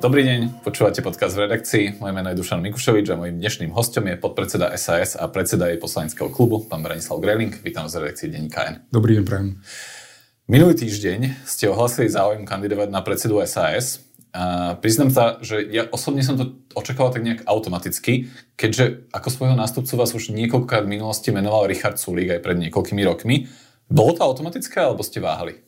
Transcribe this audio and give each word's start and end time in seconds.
Dobrý 0.00 0.24
deň, 0.24 0.64
počúvate 0.64 1.04
podcast 1.04 1.36
v 1.36 1.44
redakcii. 1.44 2.00
Moje 2.00 2.12
meno 2.16 2.32
je 2.32 2.40
Dušan 2.40 2.64
Mikušovič 2.64 3.12
a 3.12 3.20
mojím 3.20 3.36
dnešným 3.36 3.68
hostom 3.76 4.08
je 4.08 4.16
podpredseda 4.16 4.72
SAS 4.80 5.12
a 5.12 5.28
predseda 5.28 5.68
jej 5.68 5.76
poslaneckého 5.76 6.32
klubu, 6.32 6.64
pán 6.64 6.80
Branislav 6.80 7.20
Greling. 7.20 7.52
Vítam 7.60 7.84
z 7.84 8.00
redakcie 8.00 8.32
Denníka 8.32 8.64
N. 8.64 8.74
Dobrý 8.88 9.20
deň, 9.20 9.24
prajem. 9.28 9.60
Minulý 10.48 10.80
týždeň 10.80 11.44
ste 11.44 11.68
ohlasili 11.68 12.08
záujem 12.08 12.48
kandidovať 12.48 12.88
na 12.88 13.04
predsedu 13.04 13.44
SAS. 13.44 14.00
A 14.32 14.72
priznám 14.80 15.12
sa, 15.12 15.36
že 15.44 15.68
ja 15.68 15.84
osobne 15.92 16.24
som 16.24 16.40
to 16.40 16.56
očakával 16.72 17.12
tak 17.12 17.20
nejak 17.20 17.44
automaticky, 17.44 18.32
keďže 18.56 19.04
ako 19.12 19.28
svojho 19.28 19.56
nástupcu 19.60 20.00
vás 20.00 20.16
už 20.16 20.32
niekoľkokrát 20.32 20.88
v 20.88 20.96
minulosti 20.96 21.28
menoval 21.28 21.68
Richard 21.68 22.00
Sulík 22.00 22.40
aj 22.40 22.40
pred 22.40 22.56
niekoľkými 22.56 23.04
rokmi. 23.04 23.52
Bolo 23.84 24.16
to 24.16 24.24
automatické, 24.24 24.80
alebo 24.80 25.04
ste 25.04 25.20
váhali? 25.20 25.60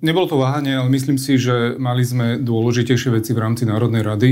Nebolo 0.00 0.24
to 0.24 0.40
váhanie, 0.40 0.72
ale 0.72 0.88
myslím 0.88 1.20
si, 1.20 1.36
že 1.36 1.76
mali 1.76 2.00
sme 2.00 2.40
dôležitejšie 2.40 3.12
veci 3.12 3.36
v 3.36 3.42
rámci 3.44 3.68
Národnej 3.68 4.00
rady. 4.00 4.30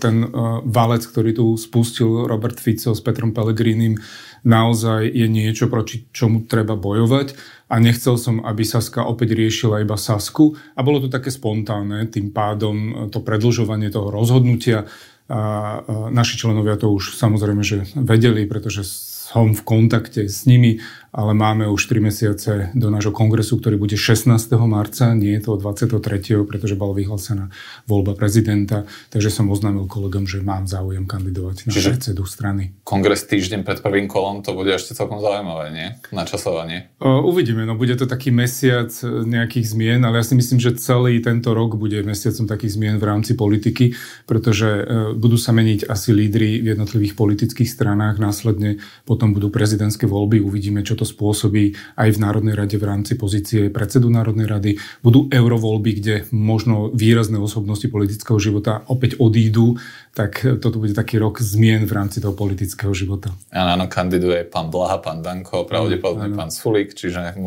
Ten 0.00 0.24
valec, 0.64 1.04
ktorý 1.04 1.36
tu 1.36 1.46
spustil 1.60 2.24
Robert 2.24 2.56
Fico 2.56 2.96
s 2.96 3.04
Petrom 3.04 3.36
Pellegrinim, 3.36 4.00
naozaj 4.48 5.12
je 5.12 5.28
niečo, 5.28 5.68
proti 5.68 6.08
čomu 6.08 6.48
treba 6.48 6.72
bojovať. 6.72 7.36
A 7.68 7.82
nechcel 7.84 8.16
som, 8.16 8.40
aby 8.48 8.64
Saska 8.64 9.04
opäť 9.04 9.36
riešila 9.36 9.84
iba 9.84 10.00
Sasku. 10.00 10.56
A 10.72 10.80
bolo 10.80 11.04
to 11.04 11.12
také 11.12 11.28
spontánne, 11.28 12.08
tým 12.08 12.32
pádom 12.32 13.10
to 13.12 13.20
predlžovanie 13.20 13.92
toho 13.92 14.08
rozhodnutia. 14.08 14.88
A 15.28 15.82
naši 16.08 16.40
členovia 16.40 16.80
to 16.80 16.88
už 16.88 17.12
samozrejme, 17.12 17.60
že 17.60 17.84
vedeli, 17.92 18.48
pretože 18.48 18.88
som 19.26 19.52
v 19.52 19.66
kontakte 19.66 20.30
s 20.30 20.46
nimi 20.46 20.78
ale 21.16 21.32
máme 21.32 21.64
už 21.72 21.88
3 21.88 22.04
mesiace 22.04 22.50
do 22.76 22.92
nášho 22.92 23.08
kongresu, 23.08 23.56
ktorý 23.56 23.80
bude 23.80 23.96
16. 23.96 24.36
marca, 24.68 25.16
nie 25.16 25.32
je 25.40 25.48
to 25.48 25.56
23., 25.56 26.44
pretože 26.44 26.76
bola 26.76 26.92
vyhlásená 26.92 27.48
voľba 27.88 28.12
prezidenta, 28.12 28.84
takže 29.08 29.32
som 29.32 29.48
oznámil 29.48 29.88
kolegom, 29.88 30.28
že 30.28 30.44
mám 30.44 30.68
záujem 30.68 31.08
kandidovať 31.08 31.66
na 31.66 31.72
Čiže 31.72 31.96
predsedu 31.96 32.28
strany. 32.28 32.76
Kongres 32.84 33.24
týždeň 33.24 33.64
pred 33.64 33.80
prvým 33.80 34.12
kolom, 34.12 34.44
to 34.44 34.52
bude 34.52 34.68
ešte 34.68 34.92
celkom 34.92 35.24
zaujímavé, 35.24 35.72
nie? 35.72 35.88
Načasovanie. 36.12 36.92
Uvidíme, 37.00 37.64
no 37.64 37.80
bude 37.80 37.96
to 37.96 38.04
taký 38.04 38.28
mesiac 38.28 38.92
nejakých 39.24 39.72
zmien, 39.72 40.04
ale 40.04 40.20
ja 40.20 40.24
si 40.28 40.36
myslím, 40.36 40.60
že 40.60 40.76
celý 40.76 41.24
tento 41.24 41.56
rok 41.56 41.80
bude 41.80 41.96
mesiacom 42.04 42.44
takých 42.44 42.76
zmien 42.76 43.00
v 43.00 43.08
rámci 43.08 43.32
politiky, 43.32 43.96
pretože 44.28 44.68
e, 44.68 44.82
budú 45.16 45.40
sa 45.40 45.56
meniť 45.56 45.88
asi 45.88 46.12
lídry 46.12 46.60
v 46.60 46.76
jednotlivých 46.76 47.16
politických 47.16 47.72
stranách, 47.72 48.20
následne 48.20 48.84
potom 49.08 49.32
budú 49.32 49.48
prezidentské 49.48 50.04
voľby, 50.04 50.44
uvidíme, 50.44 50.84
čo 50.84 50.92
to 50.92 51.05
spôsobí 51.06 51.78
aj 51.94 52.08
v 52.10 52.18
Národnej 52.18 52.58
rade 52.58 52.74
v 52.74 52.84
rámci 52.84 53.14
pozície 53.14 53.70
predsedu 53.70 54.10
Národnej 54.10 54.50
rady. 54.50 54.70
Budú 55.00 55.30
eurovoľby, 55.30 55.90
kde 56.02 56.14
možno 56.34 56.90
výrazné 56.90 57.38
osobnosti 57.38 57.86
politického 57.86 58.42
života 58.42 58.82
opäť 58.90 59.22
odídu, 59.22 59.78
tak 60.12 60.42
toto 60.58 60.82
bude 60.82 60.92
taký 60.96 61.22
rok 61.22 61.38
zmien 61.38 61.86
v 61.86 61.92
rámci 61.94 62.18
toho 62.18 62.34
politického 62.34 62.90
života. 62.90 63.30
Áno, 63.54 63.78
áno 63.78 63.86
kandiduje 63.86 64.42
pán 64.48 64.74
Blaha, 64.74 64.98
pán 64.98 65.22
Danko, 65.22 65.62
pravdepodobne 65.62 66.34
pán 66.34 66.50
Sulík, 66.50 66.98
čiže 66.98 67.38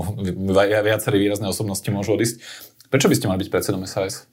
viacerí 0.86 1.20
výrazné 1.20 1.52
osobnosti 1.52 1.86
môžu 1.92 2.16
odísť. 2.16 2.40
Prečo 2.88 3.12
by 3.12 3.16
ste 3.18 3.28
mali 3.28 3.44
byť 3.44 3.50
predsedom 3.52 3.84
SAS? 3.84 4.26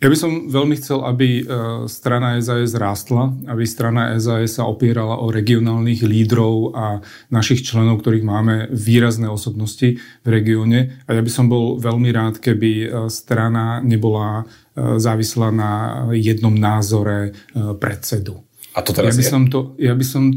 Ja 0.00 0.08
by 0.08 0.16
som 0.16 0.48
veľmi 0.48 0.80
chcel, 0.80 1.04
aby 1.04 1.44
e, 1.44 1.52
strana 1.84 2.40
SAS 2.40 2.72
rástla, 2.72 3.36
aby 3.44 3.68
strana 3.68 4.16
SAS 4.16 4.56
sa 4.56 4.64
opierala 4.64 5.20
o 5.20 5.28
regionálnych 5.28 6.00
lídrov 6.00 6.72
a 6.72 7.04
našich 7.28 7.68
členov, 7.68 8.00
ktorých 8.00 8.24
máme 8.24 8.72
výrazné 8.72 9.28
osobnosti 9.28 10.00
v 10.00 10.28
regióne. 10.28 11.04
A 11.04 11.12
ja 11.12 11.20
by 11.20 11.28
som 11.28 11.52
bol 11.52 11.76
veľmi 11.76 12.08
rád, 12.16 12.40
keby 12.40 12.70
e, 12.72 12.86
strana 13.12 13.84
nebola 13.84 14.48
e, 14.72 14.96
závislá 14.96 15.52
na 15.52 15.72
jednom 16.16 16.56
názore 16.56 17.36
predsedu. 17.76 18.40
A 18.72 18.80
to 18.80 18.96
teraz 18.96 19.20
ja 19.20 19.20
by 19.20 19.24
je? 19.28 19.28
Som 19.28 19.42
to, 19.52 19.76
ja 19.76 19.92
by 19.92 20.04
som 20.06 20.32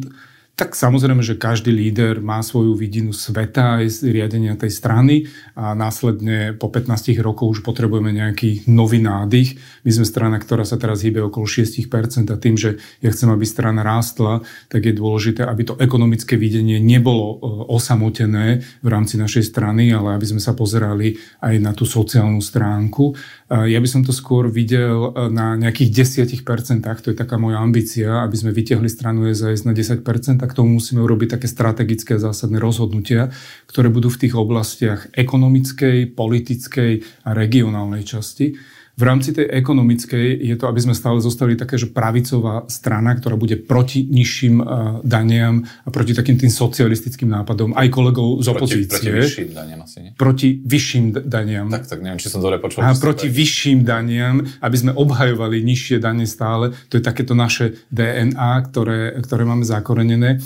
tak 0.54 0.78
samozrejme, 0.78 1.26
že 1.26 1.34
každý 1.34 1.74
líder 1.74 2.22
má 2.22 2.38
svoju 2.46 2.78
vidinu 2.78 3.10
sveta 3.10 3.82
aj 3.82 3.90
z 3.90 4.14
riadenia 4.14 4.54
tej 4.54 4.70
strany 4.70 5.26
a 5.58 5.74
následne 5.74 6.54
po 6.54 6.70
15 6.70 7.10
rokoch 7.26 7.58
už 7.58 7.60
potrebujeme 7.66 8.14
nejaký 8.14 8.70
nový 8.70 9.02
nádych. 9.02 9.58
My 9.82 9.92
sme 9.98 10.06
strana, 10.06 10.38
ktorá 10.38 10.62
sa 10.62 10.78
teraz 10.78 11.02
hýbe 11.02 11.26
okolo 11.26 11.50
6% 11.50 12.30
a 12.30 12.38
tým, 12.38 12.54
že 12.54 12.78
ja 13.02 13.10
chcem, 13.10 13.34
aby 13.34 13.42
strana 13.50 13.82
rástla, 13.82 14.46
tak 14.70 14.86
je 14.86 14.94
dôležité, 14.94 15.42
aby 15.42 15.66
to 15.66 15.74
ekonomické 15.82 16.38
videnie 16.38 16.78
nebolo 16.78 17.34
e, 17.34 17.36
osamotené 17.74 18.62
v 18.86 18.88
rámci 18.94 19.18
našej 19.18 19.50
strany, 19.50 19.90
ale 19.90 20.14
aby 20.14 20.38
sme 20.38 20.42
sa 20.42 20.54
pozerali 20.54 21.18
aj 21.42 21.56
na 21.58 21.74
tú 21.74 21.90
sociálnu 21.90 22.46
stránku. 22.46 23.18
Ja 23.54 23.78
by 23.78 23.86
som 23.86 24.02
to 24.02 24.10
skôr 24.10 24.50
videl 24.50 25.14
e, 25.14 25.30
na 25.30 25.54
nejakých 25.54 26.10
10%, 26.18 26.82
to 26.82 27.14
je 27.14 27.18
taká 27.18 27.38
moja 27.38 27.62
ambícia, 27.62 28.26
aby 28.26 28.34
sme 28.34 28.50
vytiahli 28.50 28.90
stranu 28.90 29.30
SAS 29.30 29.62
na 29.62 29.78
10%, 29.78 30.02
tak 30.42 30.58
tomu 30.58 30.82
musíme 30.82 31.06
urobiť 31.06 31.38
také 31.38 31.46
strategické 31.46 32.18
zásadné 32.18 32.58
rozhodnutia, 32.58 33.30
ktoré 33.70 33.94
budú 33.94 34.10
v 34.10 34.26
tých 34.26 34.34
oblastiach 34.34 35.14
ekonomickej, 35.14 36.18
politickej 36.18 36.92
a 37.30 37.38
regionálnej 37.38 38.02
časti. 38.02 38.58
V 38.94 39.04
rámci 39.10 39.34
tej 39.34 39.50
ekonomickej 39.50 40.38
je 40.38 40.54
to, 40.54 40.70
aby 40.70 40.78
sme 40.78 40.94
stále 40.94 41.18
zostali 41.18 41.58
také, 41.58 41.82
že 41.82 41.90
pravicová 41.90 42.70
strana, 42.70 43.18
ktorá 43.18 43.34
bude 43.34 43.58
proti 43.58 44.06
nižším 44.06 44.56
uh, 44.62 44.66
daniam 45.02 45.66
a 45.66 45.90
proti 45.90 46.14
takým 46.14 46.38
tým 46.38 46.54
socialistickým 46.54 47.26
nápadom 47.26 47.74
aj 47.74 47.90
kolegov 47.90 48.46
z 48.46 48.54
opozície. 48.54 48.86
Proti, 48.86 49.10
proti 49.10 49.26
vyšším 49.26 49.50
daniam 49.50 49.80
asi, 49.82 49.98
nie? 49.98 50.12
Proti 50.14 50.50
vyšším 50.62 51.06
daniam. 51.26 51.66
Tak, 51.74 51.90
tak 51.90 52.00
neviem, 52.06 52.22
či 52.22 52.30
som 52.30 52.38
dobre 52.38 52.62
počul. 52.62 52.86
A 52.86 52.94
proti 52.94 53.34
vyšším 53.34 53.82
daniam, 53.82 54.46
aby 54.62 54.78
sme 54.78 54.94
obhajovali 54.94 55.66
nižšie 55.66 55.98
dane 55.98 56.30
stále. 56.30 56.78
To 56.94 57.02
je 57.02 57.02
takéto 57.02 57.34
naše 57.34 57.82
DNA, 57.90 58.52
ktoré, 58.70 59.18
ktoré 59.26 59.42
máme 59.42 59.66
zakorenené. 59.66 60.38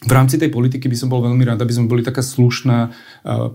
V 0.00 0.12
rámci 0.12 0.40
tej 0.40 0.48
politiky 0.48 0.88
by 0.88 0.96
som 0.96 1.12
bol 1.12 1.20
veľmi 1.20 1.44
rád, 1.44 1.60
aby 1.60 1.76
sme 1.76 1.92
boli 1.92 2.00
taká 2.00 2.24
slušná 2.24 2.88
uh, 2.88 3.52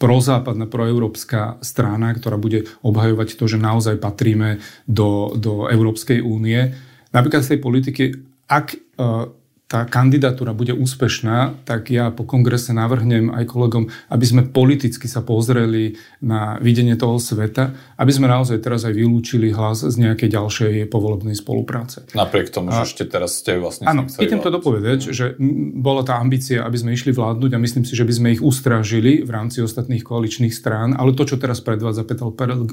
prozápadná, 0.00 0.64
proeurópska 0.64 1.60
strana, 1.60 2.16
ktorá 2.16 2.40
bude 2.40 2.64
obhajovať 2.80 3.36
to, 3.36 3.44
že 3.44 3.60
naozaj 3.60 4.00
patríme 4.00 4.56
do, 4.88 5.36
do 5.36 5.68
Európskej 5.68 6.24
únie. 6.24 6.72
Napríklad 7.12 7.44
z 7.44 7.50
tej 7.54 7.60
politiky, 7.60 8.04
ak 8.48 8.66
uh, 8.96 9.28
tá 9.70 9.86
kandidatúra 9.86 10.50
bude 10.50 10.74
úspešná, 10.74 11.62
tak 11.62 11.94
ja 11.94 12.10
po 12.10 12.26
kongrese 12.26 12.74
navrhnem 12.74 13.30
aj 13.30 13.46
kolegom, 13.46 13.86
aby 14.10 14.24
sme 14.26 14.42
politicky 14.42 15.06
sa 15.06 15.22
pozreli 15.22 15.94
na 16.18 16.58
videnie 16.58 16.98
toho 16.98 17.22
sveta, 17.22 17.70
aby 17.94 18.10
sme 18.10 18.26
naozaj 18.26 18.58
teraz 18.66 18.82
aj 18.82 18.98
vylúčili 18.98 19.54
hlas 19.54 19.86
z 19.86 19.94
nejakej 19.94 20.26
ďalšej 20.34 20.74
povolebnej 20.90 21.38
spolupráce. 21.38 22.02
Napriek 22.18 22.50
tomu, 22.50 22.74
že 22.74 22.82
ešte 22.82 23.06
teraz 23.06 23.38
ste 23.38 23.62
vlastne... 23.62 23.86
Áno, 23.86 24.10
idem 24.18 24.42
to 24.42 24.50
dopovedať, 24.50 25.14
že 25.14 25.38
bola 25.78 26.02
tá 26.02 26.18
ambícia, 26.18 26.66
aby 26.66 26.74
sme 26.74 26.90
išli 26.98 27.14
vládnuť 27.14 27.54
a 27.54 27.62
myslím 27.62 27.86
si, 27.86 27.94
že 27.94 28.02
by 28.02 28.10
sme 28.10 28.28
ich 28.34 28.42
ustrážili 28.42 29.22
v 29.22 29.30
rámci 29.30 29.62
ostatných 29.62 30.02
koaličných 30.02 30.50
strán, 30.50 30.98
ale 30.98 31.14
to, 31.14 31.22
čo 31.22 31.38
teraz 31.38 31.62
predvádza 31.62 32.02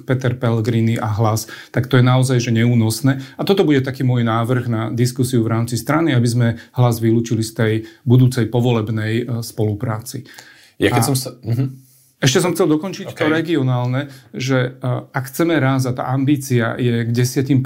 Peter 0.02 0.34
Pellegrini 0.34 0.98
a 0.98 1.14
hlas, 1.14 1.46
tak 1.70 1.86
to 1.86 2.02
je 2.02 2.04
naozaj 2.10 2.42
že 2.42 2.50
neúnosné. 2.50 3.22
A 3.38 3.46
toto 3.46 3.62
bude 3.62 3.86
taký 3.86 4.02
môj 4.02 4.26
návrh 4.26 4.66
na 4.66 4.82
diskusiu 4.90 5.46
v 5.46 5.54
rámci 5.54 5.78
strany, 5.78 6.18
aby 6.18 6.26
sme 6.26 6.48
hlas 6.74 6.87
hlas 6.88 7.04
vylúčili 7.04 7.44
z 7.44 7.52
tej 7.52 7.74
budúcej 8.08 8.48
povolebnej 8.48 9.14
e, 9.20 9.24
spolupráci. 9.44 10.24
Ja 10.80 10.88
keď 10.96 11.04
a... 11.04 11.08
som 11.12 11.16
sa... 11.20 11.36
Uh-huh. 11.44 11.68
Ešte 12.18 12.42
som 12.42 12.58
chcel 12.58 12.66
dokončiť 12.66 13.14
okay. 13.14 13.20
to 13.22 13.26
regionálne, 13.30 14.10
že 14.34 14.74
uh, 14.82 15.06
ak 15.14 15.30
chceme 15.30 15.54
raz 15.62 15.86
a 15.86 15.94
tá 15.94 16.10
ambícia 16.10 16.74
je 16.74 17.06
k 17.06 17.10
10%, 17.14 17.62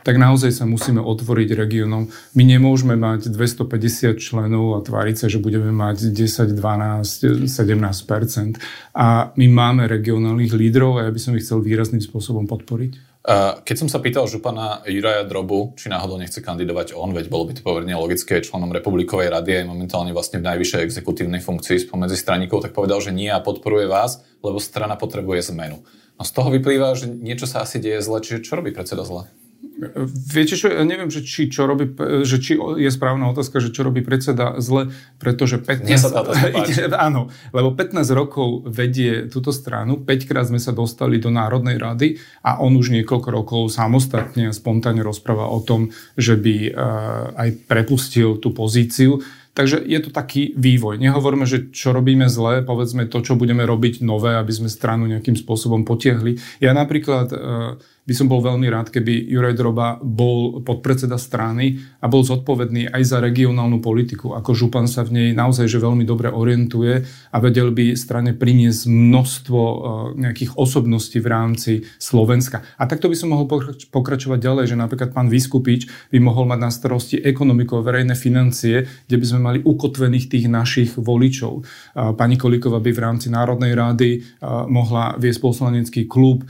tak 0.00 0.16
naozaj 0.16 0.48
sa 0.48 0.64
musíme 0.64 0.96
otvoriť 1.04 1.52
regiónom. 1.60 2.08
My 2.40 2.42
nemôžeme 2.48 2.96
mať 2.96 3.28
250 3.28 4.16
členov 4.16 4.64
a 4.72 4.78
tváriť 4.80 5.16
sa, 5.20 5.26
že 5.28 5.44
budeme 5.44 5.76
mať 5.76 6.08
10, 6.08 6.56
12, 6.56 7.52
17%. 7.52 8.96
A 8.96 9.36
my 9.36 9.46
máme 9.52 9.84
regionálnych 9.92 10.56
lídrov 10.56 10.96
a 10.96 11.04
ja 11.04 11.12
by 11.12 11.20
som 11.20 11.36
ich 11.36 11.44
chcel 11.44 11.60
výrazným 11.60 12.00
spôsobom 12.00 12.48
podporiť. 12.48 13.09
Keď 13.20 13.76
som 13.76 13.88
sa 13.92 14.00
pýtal 14.00 14.24
župana 14.24 14.80
Juraja 14.88 15.28
Drobu, 15.28 15.76
či 15.76 15.92
náhodou 15.92 16.16
nechce 16.16 16.40
kandidovať 16.40 16.96
on, 16.96 17.12
veď 17.12 17.28
bolo 17.28 17.44
by 17.44 17.52
to 17.52 17.60
pomerne 17.60 17.92
logické, 17.92 18.40
členom 18.40 18.72
Republikovej 18.72 19.28
rady 19.28 19.60
aj 19.60 19.68
momentálne 19.68 20.16
vlastne 20.16 20.40
v 20.40 20.48
najvyššej 20.48 20.80
exekutívnej 20.88 21.44
funkcii 21.44 21.84
spomedzi 21.84 22.16
straníkov, 22.16 22.64
tak 22.64 22.72
povedal, 22.72 22.96
že 23.04 23.12
nie 23.12 23.28
a 23.28 23.44
podporuje 23.44 23.92
vás, 23.92 24.24
lebo 24.40 24.56
strana 24.56 24.96
potrebuje 24.96 25.52
zmenu. 25.52 25.84
No 26.16 26.22
z 26.24 26.32
toho 26.32 26.48
vyplýva, 26.48 26.96
že 26.96 27.12
niečo 27.12 27.44
sa 27.44 27.60
asi 27.60 27.76
deje 27.76 28.00
zle, 28.00 28.24
čiže 28.24 28.40
čo 28.40 28.56
robí 28.56 28.72
predseda 28.72 29.04
zle? 29.04 29.28
Viete 30.06 30.60
čo, 30.60 30.68
ja 30.68 30.84
neviem, 30.84 31.08
že 31.08 31.24
či, 31.24 31.48
čo 31.48 31.64
robí, 31.64 31.88
že 32.28 32.36
či 32.36 32.60
je 32.60 32.90
správna 32.92 33.32
otázka, 33.32 33.64
že 33.64 33.72
čo 33.72 33.80
robí 33.80 34.04
predseda 34.04 34.60
zle, 34.60 34.92
pretože 35.16 35.56
15... 35.56 35.88
Nie 35.88 35.96
sa 35.96 36.12
áno, 37.08 37.32
lebo 37.56 37.72
15 37.72 38.04
rokov 38.12 38.68
vedie 38.68 39.32
túto 39.32 39.56
stranu, 39.56 39.96
5 39.96 40.28
krát 40.28 40.44
sme 40.52 40.60
sa 40.60 40.76
dostali 40.76 41.16
do 41.16 41.32
Národnej 41.32 41.80
rady 41.80 42.20
a 42.44 42.60
on 42.60 42.76
už 42.76 42.92
niekoľko 42.92 43.28
rokov 43.32 43.60
samostatne 43.72 44.52
a 44.52 44.56
spontánne 44.56 45.00
rozpráva 45.00 45.48
o 45.48 45.64
tom, 45.64 45.88
že 46.20 46.36
by 46.36 46.56
uh, 46.68 46.72
aj 47.40 47.48
prepustil 47.64 48.36
tú 48.36 48.52
pozíciu. 48.52 49.24
Takže 49.50 49.82
je 49.82 49.98
to 49.98 50.14
taký 50.14 50.54
vývoj. 50.54 51.02
Nehovorme, 51.02 51.42
že 51.42 51.74
čo 51.74 51.90
robíme 51.90 52.30
zle, 52.30 52.62
povedzme 52.62 53.10
to, 53.10 53.18
čo 53.18 53.34
budeme 53.34 53.66
robiť 53.66 53.98
nové, 53.98 54.38
aby 54.38 54.52
sme 54.54 54.70
stranu 54.70 55.10
nejakým 55.10 55.34
spôsobom 55.34 55.82
potiahli. 55.82 56.38
Ja 56.62 56.70
napríklad 56.70 57.28
uh, 57.34 57.38
by 58.10 58.14
som 58.18 58.26
bol 58.26 58.42
veľmi 58.42 58.66
rád, 58.66 58.90
keby 58.90 59.30
Juraj 59.30 59.54
Droba 59.54 60.02
bol 60.02 60.66
podpredseda 60.66 61.14
strany 61.14 61.78
a 62.02 62.10
bol 62.10 62.26
zodpovedný 62.26 62.90
aj 62.90 63.06
za 63.06 63.22
regionálnu 63.22 63.78
politiku. 63.78 64.34
Ako 64.34 64.50
župan 64.50 64.90
sa 64.90 65.06
v 65.06 65.14
nej 65.14 65.28
naozaj 65.30 65.70
že 65.70 65.78
veľmi 65.78 66.02
dobre 66.02 66.26
orientuje 66.26 67.06
a 67.06 67.36
vedel 67.38 67.70
by 67.70 67.94
strane 67.94 68.34
priniesť 68.34 68.90
množstvo 68.90 69.60
e, 69.62 69.76
nejakých 70.26 70.58
osobností 70.58 71.22
v 71.22 71.28
rámci 71.30 71.72
Slovenska. 72.02 72.66
A 72.82 72.90
takto 72.90 73.06
by 73.06 73.14
som 73.14 73.30
mohol 73.30 73.46
pokračovať 73.94 74.42
ďalej, 74.42 74.74
že 74.74 74.80
napríklad 74.80 75.14
pán 75.14 75.30
Vyskupič 75.30 76.10
by 76.10 76.18
mohol 76.18 76.50
mať 76.50 76.58
na 76.58 76.70
starosti 76.74 77.14
ekonomiku 77.22 77.78
a 77.78 77.86
verejné 77.86 78.18
financie, 78.18 78.90
kde 79.06 79.16
by 79.22 79.26
sme 79.30 79.40
mali 79.40 79.58
ukotvených 79.62 80.26
tých 80.26 80.50
našich 80.50 80.98
voličov. 80.98 81.62
Pani 81.94 82.34
Kolíková 82.34 82.82
by 82.82 82.90
v 82.90 83.02
rámci 83.06 83.30
Národnej 83.30 83.78
rády 83.78 84.26
mohla 84.66 85.14
viesť 85.14 85.40
poslanecký 85.44 86.02
klub. 86.10 86.42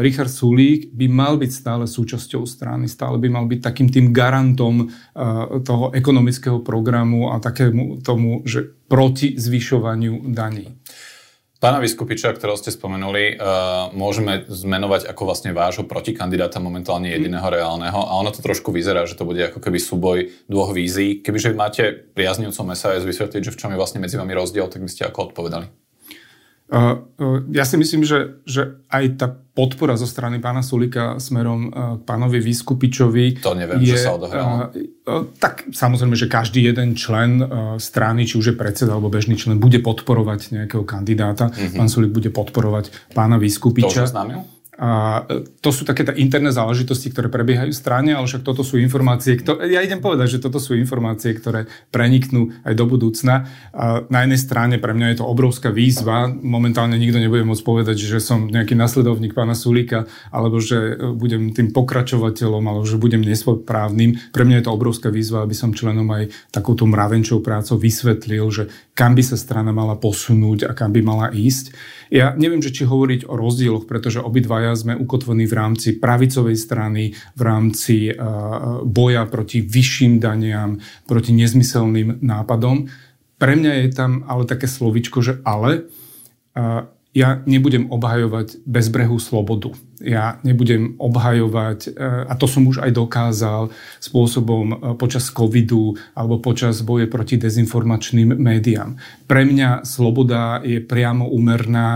Richard 0.00 0.32
Sulík 0.32 0.90
by 0.96 1.03
mal 1.08 1.40
byť 1.40 1.50
stále 1.50 1.84
súčasťou 1.84 2.44
strany, 2.44 2.90
stále 2.90 3.16
by 3.20 3.28
mal 3.30 3.44
byť 3.48 3.60
takým 3.60 3.88
tým 3.88 4.10
garantom 4.10 4.88
toho 5.64 5.94
ekonomického 5.94 6.60
programu 6.60 7.32
a 7.32 7.40
takému 7.40 8.04
tomu, 8.04 8.42
že 8.44 8.74
proti 8.88 9.34
zvyšovaniu 9.38 10.30
daní. 10.30 10.74
Pána 11.64 11.80
Vyskupiča, 11.80 12.36
ktorého 12.36 12.60
ste 12.60 12.68
spomenuli, 12.68 13.40
uh, 13.40 13.88
môžeme 13.96 14.44
zmenovať 14.44 15.08
ako 15.08 15.22
vlastne 15.24 15.56
vášho 15.56 15.88
protikandidáta 15.88 16.60
momentálne 16.60 17.08
mhm. 17.08 17.14
jediného 17.16 17.48
mm. 17.48 17.54
reálneho 17.56 18.00
a 18.04 18.20
ono 18.20 18.28
to 18.28 18.44
trošku 18.44 18.68
vyzerá, 18.68 19.08
že 19.08 19.16
to 19.16 19.24
bude 19.24 19.40
ako 19.40 19.64
keby 19.64 19.80
súboj 19.80 20.28
dvoch 20.44 20.76
vízií. 20.76 21.24
Kebyže 21.24 21.56
máte 21.56 21.88
priaznivcom 22.12 22.68
SAS 22.76 23.00
vysvetliť, 23.08 23.48
že 23.48 23.52
v 23.56 23.58
čom 23.64 23.72
je 23.72 23.80
vlastne 23.80 23.96
medzi 23.96 24.20
vami 24.20 24.36
rozdiel, 24.36 24.68
tak 24.68 24.84
by 24.84 24.92
ste 24.92 25.08
ako 25.08 25.32
odpovedali? 25.32 25.83
Ja 27.52 27.64
si 27.68 27.76
myslím, 27.76 28.08
že, 28.08 28.40
že 28.48 28.80
aj 28.88 29.04
tá 29.20 29.28
podpora 29.30 29.94
zo 30.00 30.08
strany 30.08 30.40
pána 30.40 30.64
Sulika 30.64 31.20
smerom 31.20 31.70
k 31.70 32.02
pánovi 32.02 32.40
Vyskupičovi... 32.40 33.44
To 33.44 33.52
neviem, 33.54 33.84
je, 33.84 33.94
že 33.94 34.08
sa 34.08 34.16
odohralo. 34.16 34.72
Tak 35.38 35.70
samozrejme, 35.70 36.16
že 36.16 36.26
každý 36.26 36.64
jeden 36.64 36.96
člen 36.96 37.44
strany, 37.76 38.24
či 38.24 38.40
už 38.40 38.50
je 38.50 38.56
predseda 38.56 38.96
alebo 38.96 39.12
bežný 39.12 39.36
člen, 39.36 39.60
bude 39.60 39.78
podporovať 39.78 40.56
nejakého 40.56 40.82
kandidáta. 40.88 41.52
Mm-hmm. 41.52 41.76
Pán 41.78 41.88
Sulik 41.92 42.10
bude 42.10 42.32
podporovať 42.32 43.12
pána 43.12 43.36
Vyskupiča. 43.36 44.08
To 44.08 44.08
už 44.08 44.10
oznámil? 44.10 44.42
A 44.74 45.22
e, 45.30 45.46
to 45.62 45.70
sú 45.70 45.86
také 45.86 46.02
interné 46.18 46.50
záležitosti, 46.50 47.14
ktoré 47.14 47.30
prebiehajú 47.30 47.70
v 47.70 47.78
strane, 47.78 48.10
ale 48.10 48.26
však 48.26 48.42
toto 48.42 48.66
sú 48.66 48.74
informácie, 48.82 49.38
ktoré, 49.38 49.70
ja 49.70 49.78
idem 49.78 50.02
povedať, 50.02 50.38
že 50.38 50.42
toto 50.42 50.58
sú 50.58 50.74
informácie, 50.74 51.30
ktoré 51.38 51.70
preniknú 51.94 52.50
aj 52.66 52.74
do 52.74 52.84
budúcna. 52.90 53.46
A 53.70 54.02
na 54.10 54.26
jednej 54.26 54.40
strane 54.40 54.76
pre 54.82 54.90
mňa 54.90 55.14
je 55.14 55.18
to 55.22 55.30
obrovská 55.30 55.70
výzva. 55.70 56.26
Momentálne 56.26 56.98
nikto 56.98 57.22
nebude 57.22 57.46
môcť 57.46 57.62
povedať, 57.62 58.02
že 58.02 58.18
som 58.18 58.50
nejaký 58.50 58.74
nasledovník 58.74 59.30
pána 59.30 59.54
Sulíka, 59.54 60.10
alebo 60.34 60.58
že 60.58 60.98
e, 60.98 61.14
budem 61.14 61.54
tým 61.54 61.70
pokračovateľom, 61.70 62.62
alebo 62.66 62.82
že 62.82 62.98
budem 62.98 63.22
nesvoprávnym. 63.22 64.34
Pre 64.34 64.42
mňa 64.42 64.58
je 64.58 64.64
to 64.66 64.74
obrovská 64.74 65.08
výzva, 65.14 65.46
aby 65.46 65.54
som 65.54 65.70
členom 65.70 66.10
aj 66.10 66.34
takúto 66.50 66.82
mravenčou 66.90 67.38
prácou 67.46 67.78
vysvetlil, 67.78 68.42
že 68.50 68.66
kam 68.98 69.14
by 69.14 69.22
sa 69.22 69.38
strana 69.38 69.70
mala 69.70 69.94
posunúť 69.94 70.66
a 70.66 70.72
kam 70.74 70.90
by 70.90 71.00
mala 71.02 71.26
ísť. 71.30 71.74
Ja 72.14 72.30
neviem, 72.38 72.62
že 72.62 72.70
či 72.70 72.86
hovoriť 72.86 73.26
o 73.26 73.34
rozdieloch, 73.34 73.90
pretože 73.90 74.22
obidvaja 74.22 74.78
sme 74.78 74.94
ukotvení 74.94 75.50
v 75.50 75.54
rámci 75.58 75.98
pravicovej 75.98 76.54
strany, 76.54 77.18
v 77.34 77.42
rámci 77.42 78.14
uh, 78.14 78.86
boja 78.86 79.26
proti 79.26 79.58
vyšším 79.58 80.22
daniam, 80.22 80.78
proti 81.10 81.34
nezmyselným 81.34 82.22
nápadom. 82.22 82.86
Pre 83.34 83.54
mňa 83.58 83.72
je 83.82 83.88
tam 83.90 84.22
ale 84.30 84.46
také 84.46 84.70
slovičko, 84.70 85.26
že 85.26 85.42
ale. 85.42 85.90
Uh, 86.54 86.86
ja 87.14 87.38
nebudem 87.46 87.86
obhajovať 87.94 88.66
bezbrehú 88.66 89.22
slobodu. 89.22 89.70
Ja 90.02 90.42
nebudem 90.42 90.98
obhajovať, 90.98 91.94
e, 91.94 92.26
a 92.26 92.34
to 92.34 92.50
som 92.50 92.66
už 92.66 92.82
aj 92.82 92.90
dokázal, 92.90 93.70
spôsobom 94.02 94.66
e, 94.74 94.76
počas 94.98 95.30
covidu 95.30 95.94
alebo 96.18 96.42
počas 96.42 96.82
boje 96.82 97.06
proti 97.06 97.38
dezinformačným 97.38 98.34
médiám. 98.34 98.98
Pre 99.30 99.42
mňa 99.46 99.86
sloboda 99.86 100.58
je 100.66 100.82
priamo 100.82 101.30
úmerná 101.30 101.86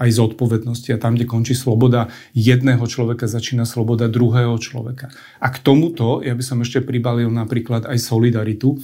aj 0.00 0.08
z 0.08 0.18
odpovednosti. 0.24 0.88
A 0.96 0.98
tam, 0.98 1.20
kde 1.20 1.28
končí 1.28 1.52
sloboda 1.52 2.08
jedného 2.32 2.82
človeka, 2.88 3.28
začína 3.28 3.68
sloboda 3.68 4.08
druhého 4.08 4.56
človeka. 4.56 5.12
A 5.36 5.52
k 5.52 5.60
tomuto 5.60 6.24
ja 6.24 6.32
by 6.32 6.40
som 6.40 6.64
ešte 6.64 6.80
pribalil 6.80 7.28
napríklad 7.28 7.84
aj 7.84 8.00
solidaritu, 8.00 8.80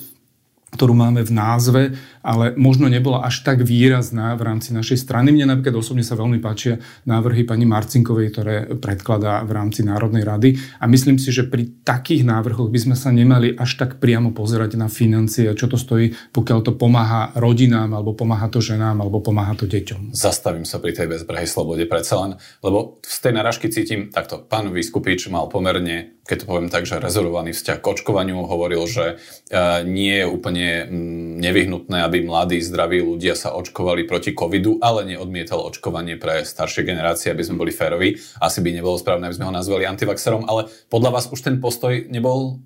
ktorú 0.69 0.93
máme 0.93 1.25
v 1.25 1.33
názve, 1.33 1.83
ale 2.29 2.53
možno 2.57 2.93
nebola 2.93 3.25
až 3.25 3.41
tak 3.41 3.65
výrazná 3.65 4.37
v 4.37 4.45
rámci 4.45 4.77
našej 4.77 5.01
strany. 5.01 5.33
Mne 5.33 5.57
napríklad 5.57 5.81
osobne 5.81 6.05
sa 6.05 6.17
veľmi 6.17 6.41
páčia 6.41 6.77
návrhy 7.09 7.49
pani 7.49 7.65
Marcinkovej, 7.65 8.29
ktoré 8.33 8.55
predkladá 8.77 9.41
v 9.49 9.57
rámci 9.57 9.81
Národnej 9.85 10.29
rady 10.29 10.61
a 10.81 10.85
myslím 10.85 11.17
si, 11.17 11.33
že 11.33 11.49
pri 11.49 11.85
takých 11.85 12.29
návrhoch 12.29 12.69
by 12.69 12.81
sme 12.91 12.97
sa 12.97 13.09
nemali 13.13 13.57
až 13.57 13.81
tak 13.81 13.97
priamo 13.97 14.37
pozerať 14.37 14.77
na 14.77 14.93
financie 14.93 15.49
čo 15.59 15.67
to 15.67 15.75
stojí, 15.75 16.15
pokiaľ 16.31 16.59
to 16.63 16.73
pomáha 16.79 17.35
rodinám, 17.35 17.91
alebo 17.97 18.15
pomáha 18.15 18.47
to 18.47 18.63
ženám, 18.63 19.03
alebo 19.03 19.19
pomáha 19.19 19.59
to 19.59 19.67
deťom. 19.67 20.15
Zastavím 20.15 20.63
sa 20.63 20.79
pri 20.79 20.95
tej 20.95 21.11
bezbrehej 21.11 21.51
slobode 21.51 21.83
predsa 21.91 22.21
len, 22.23 22.33
lebo 22.63 23.03
z 23.03 23.17
tej 23.19 23.33
narážky 23.35 23.67
cítim 23.73 24.13
takto. 24.13 24.39
Pán 24.39 24.71
Vyskupič 24.71 25.27
mal 25.33 25.51
pomerne 25.51 26.19
keď 26.29 26.45
to 26.45 26.51
poviem 26.53 26.69
tak, 26.69 26.85
že 26.85 27.01
rezervovaný 27.01 27.57
vzťah 27.57 27.81
k 27.81 27.89
očkovaniu, 27.89 28.45
hovoril, 28.45 28.85
že 28.85 29.17
e, 29.49 29.81
nie 29.89 30.13
je 30.13 30.29
úplne 30.29 30.85
mm, 30.85 31.41
nevyhnutné, 31.41 32.05
aby 32.05 32.18
mladí, 32.25 32.63
zdraví 32.63 33.03
ľudia 33.03 33.39
sa 33.39 33.55
očkovali 33.55 34.07
proti 34.09 34.35
covidu, 34.35 34.79
ale 34.79 35.05
neodmietal 35.05 35.61
očkovanie 35.63 36.19
pre 36.19 36.47
staršie 36.47 36.87
generácie, 36.87 37.31
aby 37.31 37.43
sme 37.43 37.61
boli 37.61 37.75
férovi. 37.75 38.17
Asi 38.41 38.63
by 38.63 38.75
nebolo 38.75 38.97
správne, 38.97 39.29
aby 39.29 39.37
sme 39.37 39.49
ho 39.49 39.55
nazvali 39.55 39.87
antivaxerom, 39.87 40.47
ale 40.47 40.67
podľa 40.89 41.11
vás 41.15 41.25
už 41.31 41.41
ten 41.45 41.63
postoj 41.63 42.09
nebol 42.09 42.63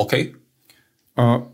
OK? 0.00 0.40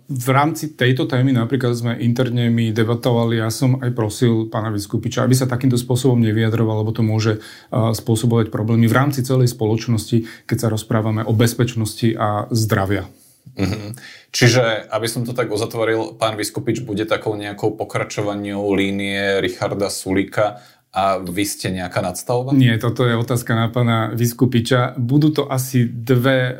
V 0.06 0.28
rámci 0.30 0.78
tejto 0.78 1.10
témy 1.10 1.34
napríklad 1.34 1.74
sme 1.74 1.98
interne 1.98 2.46
my 2.46 2.70
debatovali, 2.70 3.42
ja 3.42 3.50
som 3.50 3.82
aj 3.82 3.90
prosil 3.90 4.46
pána 4.46 4.70
Vyskupiča, 4.70 5.26
aby 5.26 5.34
sa 5.34 5.50
takýmto 5.50 5.74
spôsobom 5.74 6.14
nevyjadroval, 6.22 6.86
lebo 6.86 6.94
to 6.94 7.02
môže 7.02 7.42
spôsobovať 7.74 8.54
problémy 8.54 8.86
v 8.86 8.94
rámci 8.94 9.26
celej 9.26 9.50
spoločnosti, 9.50 10.46
keď 10.46 10.56
sa 10.62 10.68
rozprávame 10.70 11.26
o 11.26 11.34
bezpečnosti 11.34 12.14
a 12.14 12.46
zdravia. 12.54 13.10
Mm-hmm. 13.56 13.90
Čiže, 14.34 14.90
aby 14.92 15.06
som 15.08 15.24
to 15.24 15.32
tak 15.32 15.48
uzatvoril, 15.48 16.18
pán 16.20 16.36
Vyskupič 16.36 16.84
bude 16.84 17.08
takou 17.08 17.32
nejakou 17.38 17.72
pokračovaniu 17.78 18.60
línie 18.76 19.40
Richarda 19.40 19.88
Sulika 19.88 20.60
a 20.88 21.20
vy 21.20 21.44
ste 21.44 21.68
nejaká 21.68 22.00
nadstavba? 22.00 22.56
Nie, 22.56 22.80
toto 22.80 23.04
je 23.04 23.14
otázka 23.14 23.52
na 23.52 23.68
pána 23.68 24.10
Vyskupiča. 24.16 24.96
Budú 24.96 25.30
to 25.30 25.42
asi 25.46 25.84
dve 25.84 26.38
e, 26.48 26.54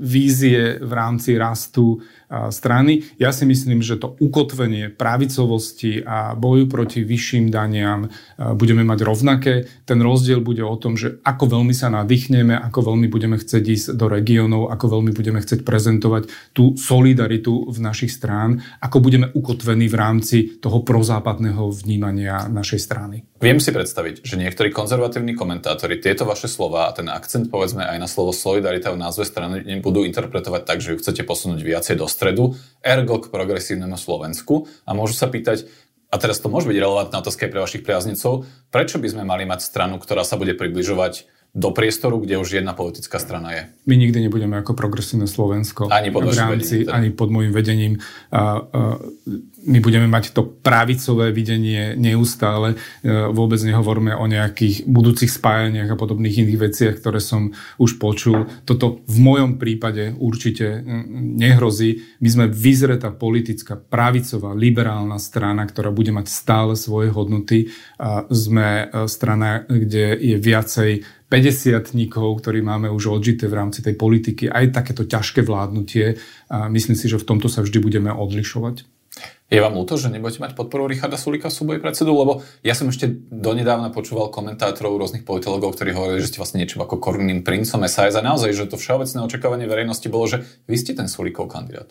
vízie 0.00 0.80
v 0.80 0.92
rámci 0.92 1.36
rastu 1.36 2.00
strany. 2.28 3.08
Ja 3.16 3.32
si 3.32 3.48
myslím, 3.48 3.80
že 3.80 3.96
to 3.96 4.12
ukotvenie 4.20 4.92
pravicovosti 4.92 6.04
a 6.04 6.36
boju 6.36 6.68
proti 6.68 7.00
vyšším 7.00 7.48
daniam 7.48 8.12
budeme 8.36 8.84
mať 8.84 8.98
rovnaké. 9.00 9.54
Ten 9.88 10.04
rozdiel 10.04 10.44
bude 10.44 10.60
o 10.60 10.76
tom, 10.76 11.00
že 11.00 11.18
ako 11.24 11.58
veľmi 11.58 11.72
sa 11.72 11.88
nadýchneme, 11.88 12.52
ako 12.52 12.92
veľmi 12.92 13.08
budeme 13.08 13.40
chcieť 13.40 13.64
ísť 13.64 13.86
do 13.96 14.06
regiónov, 14.12 14.68
ako 14.68 15.00
veľmi 15.00 15.12
budeme 15.16 15.40
chcieť 15.40 15.64
prezentovať 15.64 16.52
tú 16.52 16.76
solidaritu 16.76 17.64
v 17.68 17.78
našich 17.80 18.12
strán, 18.12 18.60
ako 18.84 19.00
budeme 19.00 19.32
ukotvení 19.32 19.88
v 19.88 19.96
rámci 19.96 20.36
toho 20.60 20.84
prozápadného 20.84 21.72
vnímania 21.72 22.46
našej 22.52 22.80
strany. 22.80 23.24
Viem 23.38 23.62
si 23.62 23.70
predstaviť, 23.70 24.26
že 24.26 24.34
niektorí 24.34 24.74
konzervatívni 24.74 25.38
komentátori 25.38 26.02
tieto 26.02 26.26
vaše 26.26 26.50
slova 26.50 26.90
a 26.90 26.94
ten 26.94 27.06
akcent 27.06 27.48
povedzme 27.54 27.86
aj 27.86 27.98
na 28.02 28.10
slovo 28.10 28.34
solidarita 28.34 28.90
v 28.90 28.98
názve 28.98 29.22
strany 29.22 29.62
budú 29.78 30.02
interpretovať 30.02 30.62
tak, 30.66 30.82
že 30.82 30.92
ju 30.92 31.00
chcete 31.00 31.22
posunúť 31.22 31.62
viacej 31.62 31.94
do 31.94 32.10
stredu, 32.18 32.58
ergo 32.82 33.22
k 33.22 33.30
progresívnemu 33.30 33.94
Slovensku. 33.94 34.66
A 34.82 34.98
môžu 34.98 35.14
sa 35.14 35.30
pýtať, 35.30 35.70
a 36.10 36.18
teraz 36.18 36.42
to 36.42 36.50
môže 36.50 36.66
byť 36.66 36.74
relevantná 36.74 37.22
otázka 37.22 37.46
pre 37.46 37.62
vašich 37.62 37.86
priaznicov, 37.86 38.50
prečo 38.74 38.98
by 38.98 39.06
sme 39.06 39.22
mali 39.22 39.46
mať 39.46 39.62
stranu, 39.62 40.02
ktorá 40.02 40.26
sa 40.26 40.34
bude 40.34 40.58
približovať 40.58 41.37
do 41.56 41.72
priestoru, 41.72 42.20
kde 42.20 42.36
už 42.38 42.60
jedna 42.60 42.76
politická 42.76 43.18
strana 43.18 43.50
je. 43.56 43.62
My 43.88 43.96
nikdy 43.96 44.28
nebudeme 44.28 44.60
ako 44.60 44.76
progresívne 44.76 45.24
Slovensko. 45.24 45.88
Ani 45.88 46.12
pod 46.12 46.28
v 46.28 46.36
rámci, 46.36 46.84
vedením, 46.84 46.92
ani 46.92 47.08
pod 47.10 47.28
môjim 47.32 47.52
vedením. 47.56 47.94
A, 48.28 48.36
a, 48.36 48.42
my 49.64 49.78
budeme 49.80 50.06
mať 50.06 50.36
to 50.36 50.44
pravicové 50.44 51.32
videnie 51.32 51.96
neustále. 51.96 52.76
E, 53.02 53.32
vôbec 53.32 53.58
nehovoríme 53.64 54.12
o 54.14 54.28
nejakých 54.28 54.84
budúcich 54.84 55.32
spájaniach 55.32 55.88
a 55.88 55.96
podobných 55.96 56.46
iných 56.46 56.58
veciach, 56.68 56.94
ktoré 57.00 57.18
som 57.18 57.56
už 57.80 57.96
počul. 57.96 58.46
Toto 58.68 59.02
v 59.08 59.18
mojom 59.18 59.56
prípade 59.56 60.14
určite 60.20 60.84
nehrozí. 61.40 62.06
My 62.20 62.28
sme 62.28 62.44
vyzretá 62.46 63.08
politická, 63.08 63.80
pravicová, 63.80 64.52
liberálna 64.52 65.16
strana, 65.16 65.64
ktorá 65.64 65.90
bude 65.90 66.12
mať 66.12 66.28
stále 66.28 66.76
svoje 66.76 67.08
hodnoty. 67.08 67.72
A 67.96 68.28
sme 68.28 68.84
e, 68.84 69.08
strana, 69.08 69.64
kde 69.64 70.12
je 70.12 70.36
viacej 70.36 71.08
50 71.28 71.92
ktorí 72.40 72.58
máme 72.64 72.88
už 72.88 73.20
odžité 73.20 73.52
v 73.52 73.60
rámci 73.60 73.84
tej 73.84 74.00
politiky, 74.00 74.48
aj 74.48 74.72
takéto 74.72 75.04
ťažké 75.04 75.44
vládnutie. 75.44 76.16
A 76.48 76.72
myslím 76.72 76.96
si, 76.96 77.04
že 77.04 77.20
v 77.20 77.28
tomto 77.28 77.52
sa 77.52 77.60
vždy 77.60 77.78
budeme 77.84 78.08
odlišovať. 78.08 78.88
Je 79.48 79.64
vám 79.64 79.72
ľúto, 79.72 79.96
že 79.96 80.12
nebudete 80.12 80.44
mať 80.44 80.52
podporu 80.52 80.84
Richarda 80.84 81.16
Sulika 81.16 81.48
v 81.48 81.56
súboji 81.56 81.78
predsedu? 81.80 82.12
Lebo 82.12 82.44
ja 82.60 82.76
som 82.76 82.92
ešte 82.92 83.08
donedávna 83.32 83.88
počúval 83.88 84.28
komentátorov 84.28 85.00
rôznych 85.00 85.24
politologov, 85.24 85.72
ktorí 85.72 85.96
hovorili, 85.96 86.20
že 86.20 86.36
ste 86.36 86.40
vlastne 86.40 86.60
niečo 86.60 86.76
ako 86.84 87.00
korunným 87.00 87.40
princom 87.40 87.80
SAS 87.88 88.12
a 88.12 88.20
naozaj, 88.20 88.52
že 88.52 88.68
to 88.68 88.76
všeobecné 88.76 89.18
očakávanie 89.24 89.64
verejnosti 89.64 90.04
bolo, 90.12 90.28
že 90.28 90.44
vy 90.68 90.76
ste 90.76 90.92
ten 90.92 91.08
Sulikov 91.08 91.48
kandidát. 91.48 91.88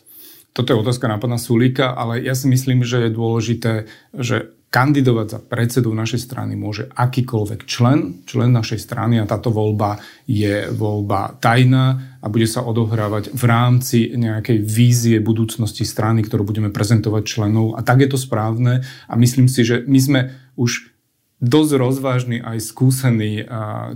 Toto 0.58 0.74
je 0.74 0.82
otázka 0.82 1.06
na 1.06 1.22
pána 1.22 1.38
Sulíka, 1.38 1.94
ale 1.94 2.18
ja 2.26 2.34
si 2.34 2.50
myslím, 2.50 2.82
že 2.82 3.06
je 3.06 3.14
dôležité, 3.14 3.74
že 4.18 4.58
kandidovať 4.74 5.28
za 5.30 5.40
predsedu 5.40 5.94
našej 5.94 6.28
strany 6.28 6.58
môže 6.58 6.90
akýkoľvek 6.98 7.70
člen, 7.70 8.26
člen 8.26 8.52
našej 8.52 8.82
strany 8.82 9.22
a 9.22 9.30
táto 9.30 9.54
voľba 9.54 10.02
je 10.26 10.68
voľba 10.74 11.38
tajná 11.40 12.18
a 12.20 12.26
bude 12.28 12.50
sa 12.50 12.66
odohrávať 12.66 13.38
v 13.38 13.44
rámci 13.46 14.12
nejakej 14.18 14.58
vízie 14.66 15.22
budúcnosti 15.22 15.86
strany, 15.86 16.26
ktorú 16.26 16.44
budeme 16.44 16.74
prezentovať 16.74 17.24
členov. 17.24 17.78
A 17.78 17.86
tak 17.86 18.02
je 18.02 18.10
to 18.10 18.20
správne 18.20 18.82
a 19.08 19.14
myslím 19.14 19.46
si, 19.46 19.62
že 19.62 19.86
my 19.86 20.00
sme 20.02 20.20
už 20.58 20.97
dosť 21.38 21.72
rozvážni 21.78 22.42
aj 22.42 22.66
skúsení, 22.66 23.46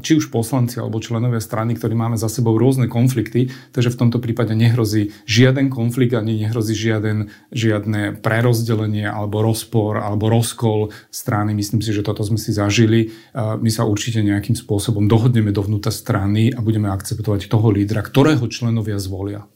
či 0.05 0.12
už 0.13 0.29
poslanci 0.29 0.77
alebo 0.77 1.01
členovia 1.01 1.41
strany, 1.41 1.74
ktorí 1.74 1.98
máme 1.98 2.13
za 2.13 2.29
sebou 2.29 2.53
rôzne 2.53 2.86
konflikty, 2.86 3.50
takže 3.74 3.89
v 3.89 4.00
tomto 4.05 4.21
prípade 4.21 4.53
nehrozí 4.53 5.10
žiaden 5.25 5.74
konflikt 5.74 6.13
ani 6.13 6.38
nehrozí 6.38 6.77
žiaden, 6.77 7.33
žiadne 7.50 8.21
prerozdelenie 8.21 9.10
alebo 9.10 9.41
rozpor 9.41 9.98
alebo 9.98 10.29
rozkol 10.29 10.93
strany. 11.10 11.57
Myslím 11.57 11.81
si, 11.81 11.89
že 11.98 12.05
toto 12.05 12.21
sme 12.21 12.38
si 12.38 12.53
zažili. 12.53 13.10
My 13.33 13.74
sa 13.74 13.89
určite 13.89 14.21
nejakým 14.21 14.53
spôsobom 14.53 15.10
dohodneme 15.10 15.50
dovnútra 15.50 15.89
strany 15.89 16.53
a 16.53 16.62
budeme 16.62 16.93
akceptovať 16.93 17.50
toho 17.50 17.74
lídra, 17.74 18.05
ktorého 18.05 18.45
členovia 18.53 19.01
zvolia. 19.01 19.50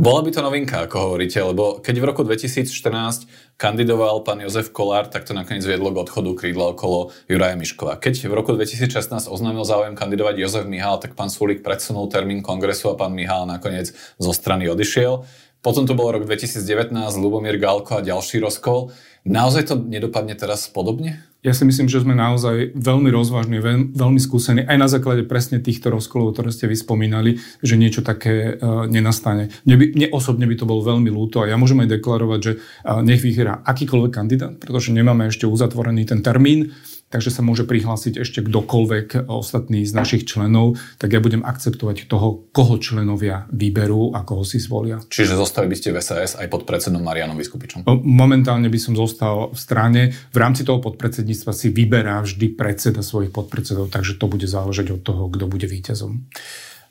Bola 0.00 0.24
by 0.24 0.32
to 0.32 0.40
novinka, 0.40 0.88
ako 0.88 0.96
hovoríte, 1.12 1.36
lebo 1.44 1.76
keď 1.84 2.00
v 2.00 2.08
roku 2.08 2.24
2014 2.24 3.28
kandidoval 3.60 4.24
pán 4.24 4.40
Jozef 4.40 4.72
Kolár, 4.72 5.12
tak 5.12 5.28
to 5.28 5.36
nakoniec 5.36 5.60
viedlo 5.60 5.92
k 5.92 6.00
odchodu 6.00 6.32
krídla 6.40 6.72
okolo 6.72 7.12
Juraja 7.28 7.52
Miškova. 7.52 8.00
Keď 8.00 8.24
v 8.24 8.32
roku 8.32 8.56
2016 8.56 9.28
oznámil 9.28 9.60
záujem 9.68 9.92
kandidovať 9.92 10.40
Jozef 10.40 10.64
Mihál, 10.64 11.04
tak 11.04 11.12
pán 11.12 11.28
Sulik 11.28 11.60
predsunul 11.60 12.08
termín 12.08 12.40
kongresu 12.40 12.88
a 12.88 12.96
pán 12.96 13.12
Mihál 13.12 13.44
nakoniec 13.44 13.92
zo 14.16 14.32
strany 14.32 14.72
odišiel. 14.72 15.28
Potom 15.60 15.84
tu 15.84 15.92
bol 15.92 16.08
rok 16.08 16.24
2019, 16.24 16.96
Lubomír 17.20 17.60
Galko 17.60 18.00
a 18.00 18.04
ďalší 18.04 18.40
rozkol. 18.40 18.96
Naozaj 19.28 19.62
to 19.68 19.74
nedopadne 19.76 20.32
teraz 20.32 20.72
podobne? 20.72 21.20
Ja 21.40 21.56
si 21.56 21.64
myslím, 21.64 21.88
že 21.88 22.04
sme 22.04 22.12
naozaj 22.12 22.76
veľmi 22.76 23.08
rozvážni, 23.12 23.64
veľ, 23.64 23.96
veľmi 23.96 24.20
skúsení, 24.20 24.60
aj 24.64 24.76
na 24.76 24.88
základe 24.88 25.24
presne 25.24 25.60
týchto 25.60 25.88
rozkolov, 25.88 26.36
ktoré 26.36 26.52
ste 26.52 26.68
vyspomínali, 26.68 27.40
že 27.64 27.80
niečo 27.80 28.04
také 28.04 28.56
uh, 28.56 28.84
nenastane. 28.84 29.48
Mne, 29.64 29.76
by, 29.80 29.84
mne 29.96 30.08
osobne 30.12 30.44
by 30.44 30.56
to 30.56 30.68
bolo 30.68 30.84
veľmi 30.84 31.08
ľúto 31.08 31.40
a 31.44 31.48
ja 31.48 31.56
môžem 31.56 31.84
aj 31.84 31.96
deklarovať, 31.96 32.40
že 32.44 32.52
uh, 32.60 33.00
nech 33.00 33.24
vyhrá 33.24 33.64
akýkoľvek 33.64 34.12
kandidát, 34.12 34.56
pretože 34.60 34.92
nemáme 34.92 35.32
ešte 35.32 35.48
uzatvorený 35.48 36.08
ten 36.08 36.20
termín 36.20 36.76
takže 37.10 37.34
sa 37.34 37.42
môže 37.42 37.66
prihlásiť 37.66 38.22
ešte 38.22 38.40
kdokoľvek 38.46 39.26
ostatný 39.26 39.82
z 39.82 39.92
našich 39.92 40.24
členov, 40.30 40.78
tak 40.96 41.10
ja 41.10 41.18
budem 41.18 41.42
akceptovať 41.42 42.06
toho, 42.06 42.46
koho 42.54 42.78
členovia 42.78 43.50
vyberú 43.50 44.14
a 44.14 44.22
koho 44.22 44.46
si 44.46 44.62
zvolia. 44.62 45.02
Čiže 45.10 45.34
zostali 45.34 45.66
by 45.66 45.76
ste 45.76 45.90
v 45.90 45.98
SAS 45.98 46.38
aj 46.38 46.46
pod 46.46 46.64
predsedom 46.64 47.02
Marianom 47.02 47.34
Vyskupičom? 47.34 47.82
Momentálne 48.06 48.70
by 48.70 48.78
som 48.78 48.94
zostal 48.94 49.50
v 49.50 49.58
strane. 49.58 50.02
V 50.30 50.38
rámci 50.38 50.62
toho 50.62 50.78
podpredsedníctva 50.78 51.50
si 51.50 51.74
vyberá 51.74 52.22
vždy 52.22 52.54
predseda 52.54 53.02
svojich 53.02 53.34
podpredsedov, 53.34 53.90
takže 53.90 54.14
to 54.14 54.30
bude 54.30 54.46
záležať 54.46 54.94
od 54.94 55.02
toho, 55.02 55.26
kto 55.26 55.50
bude 55.50 55.66
víťazom. 55.66 56.30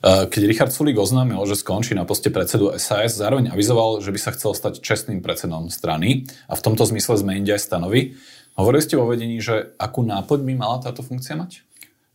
Keď 0.00 0.48
Richard 0.48 0.72
Sulík 0.72 0.96
oznámil, 0.96 1.36
že 1.44 1.60
skončí 1.60 1.92
na 1.92 2.08
poste 2.08 2.32
predsedu 2.32 2.72
SAS, 2.80 3.20
zároveň 3.20 3.52
avizoval, 3.52 4.00
že 4.00 4.08
by 4.08 4.16
sa 4.16 4.32
chcel 4.32 4.56
stať 4.56 4.80
čestným 4.80 5.20
predsedom 5.20 5.68
strany 5.68 6.24
a 6.48 6.56
v 6.56 6.64
tomto 6.64 6.88
zmysle 6.88 7.20
zmeniť 7.20 7.52
aj 7.52 7.60
stanovy. 7.60 8.16
Hovorili 8.60 8.84
ste 8.84 9.00
vo 9.00 9.08
vedení, 9.08 9.40
že 9.40 9.72
akú 9.80 10.04
náplň 10.04 10.40
by 10.44 10.54
mala 10.54 10.76
táto 10.78 11.00
funkcia 11.00 11.34
mať? 11.34 11.64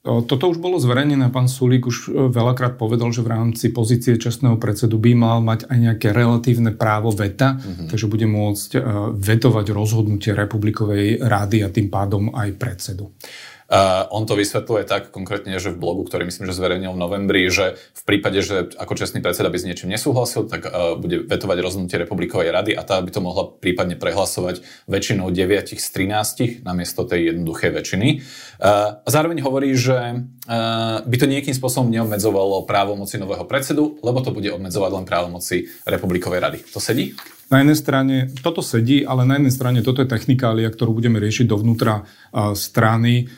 Toto 0.05 0.53
už 0.53 0.61
bolo 0.61 0.77
zverejnené. 0.77 1.33
Pán 1.33 1.49
Sulík 1.49 1.89
už 1.89 2.13
e, 2.13 2.29
veľakrát 2.29 2.77
povedal, 2.77 3.09
že 3.09 3.25
v 3.25 3.33
rámci 3.33 3.73
pozície 3.73 4.21
čestného 4.21 4.61
predsedu 4.61 5.01
by 5.01 5.17
mal 5.17 5.41
mať 5.41 5.65
aj 5.65 5.77
nejaké 5.81 6.13
relatívne 6.13 6.77
právo 6.77 7.09
veta, 7.09 7.57
uh-huh. 7.57 7.89
takže 7.89 8.05
bude 8.05 8.29
môcť 8.29 8.69
e, 8.77 8.79
vetovať 9.17 9.65
rozhodnutie 9.73 10.37
Republikovej 10.37 11.25
rády 11.25 11.65
a 11.65 11.73
tým 11.73 11.89
pádom 11.89 12.29
aj 12.37 12.53
predsedu. 12.53 13.17
Uh, 13.65 14.05
on 14.13 14.29
to 14.29 14.37
vysvetľuje 14.37 14.85
tak 14.85 15.09
konkrétne, 15.09 15.57
že 15.57 15.73
v 15.73 15.81
blogu, 15.81 16.05
ktorý 16.05 16.29
myslím, 16.29 16.45
že 16.45 16.53
zverejnil 16.53 16.93
v 16.93 17.01
novembri, 17.01 17.49
že 17.49 17.81
v 17.97 18.03
prípade, 18.05 18.45
že 18.45 18.69
ako 18.77 18.93
čestný 18.93 19.25
predseda 19.25 19.49
by 19.49 19.57
s 19.57 19.65
niečím 19.65 19.89
nesúhlasil, 19.89 20.45
tak 20.45 20.69
uh, 20.69 20.93
bude 20.93 21.25
vetovať 21.25 21.57
rozhodnutie 21.65 21.97
Republikovej 21.97 22.53
rady 22.53 22.77
a 22.77 22.85
tá 22.85 23.01
by 23.01 23.09
to 23.09 23.25
mohla 23.25 23.49
prípadne 23.49 23.97
prehlasovať 23.97 24.61
väčšinou 24.85 25.33
9 25.33 25.81
z 25.81 25.81
13 25.81 26.61
namiesto 26.61 27.09
tej 27.09 27.33
jednoduchej 27.33 27.73
väčšiny. 27.73 28.07
Uh, 28.61 29.01
a 29.01 29.09
zároveň 29.09 29.41
hovorí, 29.41 29.73
že 29.73 30.29
by 31.05 31.15
to 31.17 31.25
nejakým 31.25 31.57
spôsobom 31.57 31.89
neobmedzovalo 31.89 32.69
právomoci 32.69 33.17
nového 33.17 33.49
predsedu, 33.49 33.97
lebo 34.05 34.21
to 34.21 34.29
bude 34.29 34.53
obmedzovať 34.53 34.91
len 34.93 35.05
právomoci 35.09 35.73
Republikovej 35.89 36.37
rady. 36.37 36.59
To 36.69 36.77
sedí? 36.77 37.17
Na 37.49 37.61
jednej 37.61 37.77
strane 37.77 38.15
toto 38.41 38.61
sedí, 38.61 39.05
ale 39.05 39.25
na 39.25 39.41
jednej 39.41 39.53
strane 39.53 39.79
toto 39.85 40.05
je 40.05 40.09
technikália, 40.09 40.69
ktorú 40.69 40.97
budeme 40.97 41.17
riešiť 41.17 41.45
dovnútra 41.49 42.05
strany 42.53 43.29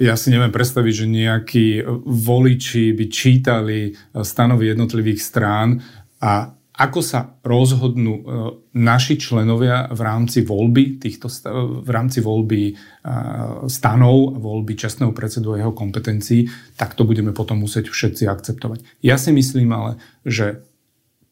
ja 0.00 0.14
si 0.16 0.32
neviem 0.32 0.54
predstaviť, 0.54 0.92
že 1.04 1.06
nejakí 1.06 1.66
voliči 2.06 2.96
by 2.96 3.04
čítali 3.12 3.92
stanovy 4.16 4.72
jednotlivých 4.72 5.20
strán 5.20 5.82
a 6.24 6.58
ako 6.78 7.00
sa 7.02 7.34
rozhodnú 7.42 8.14
e, 8.14 8.22
naši 8.78 9.18
členovia 9.18 9.90
v 9.90 9.98
rámci 9.98 10.46
voľby 10.46 11.02
týchto 11.02 11.26
v 11.82 11.90
rámci 11.90 12.22
voľby 12.22 12.62
e, 12.70 12.74
stanov, 13.66 14.38
voľby 14.38 14.78
čestného 14.78 15.10
predsedu 15.10 15.58
a 15.58 15.60
jeho 15.60 15.74
kompetencií, 15.74 16.46
tak 16.78 16.94
to 16.94 17.02
budeme 17.02 17.34
potom 17.34 17.66
musieť 17.66 17.90
všetci 17.90 18.30
akceptovať. 18.30 19.02
Ja 19.02 19.18
si 19.18 19.34
myslím 19.34 19.74
ale, 19.74 19.98
že 20.22 20.62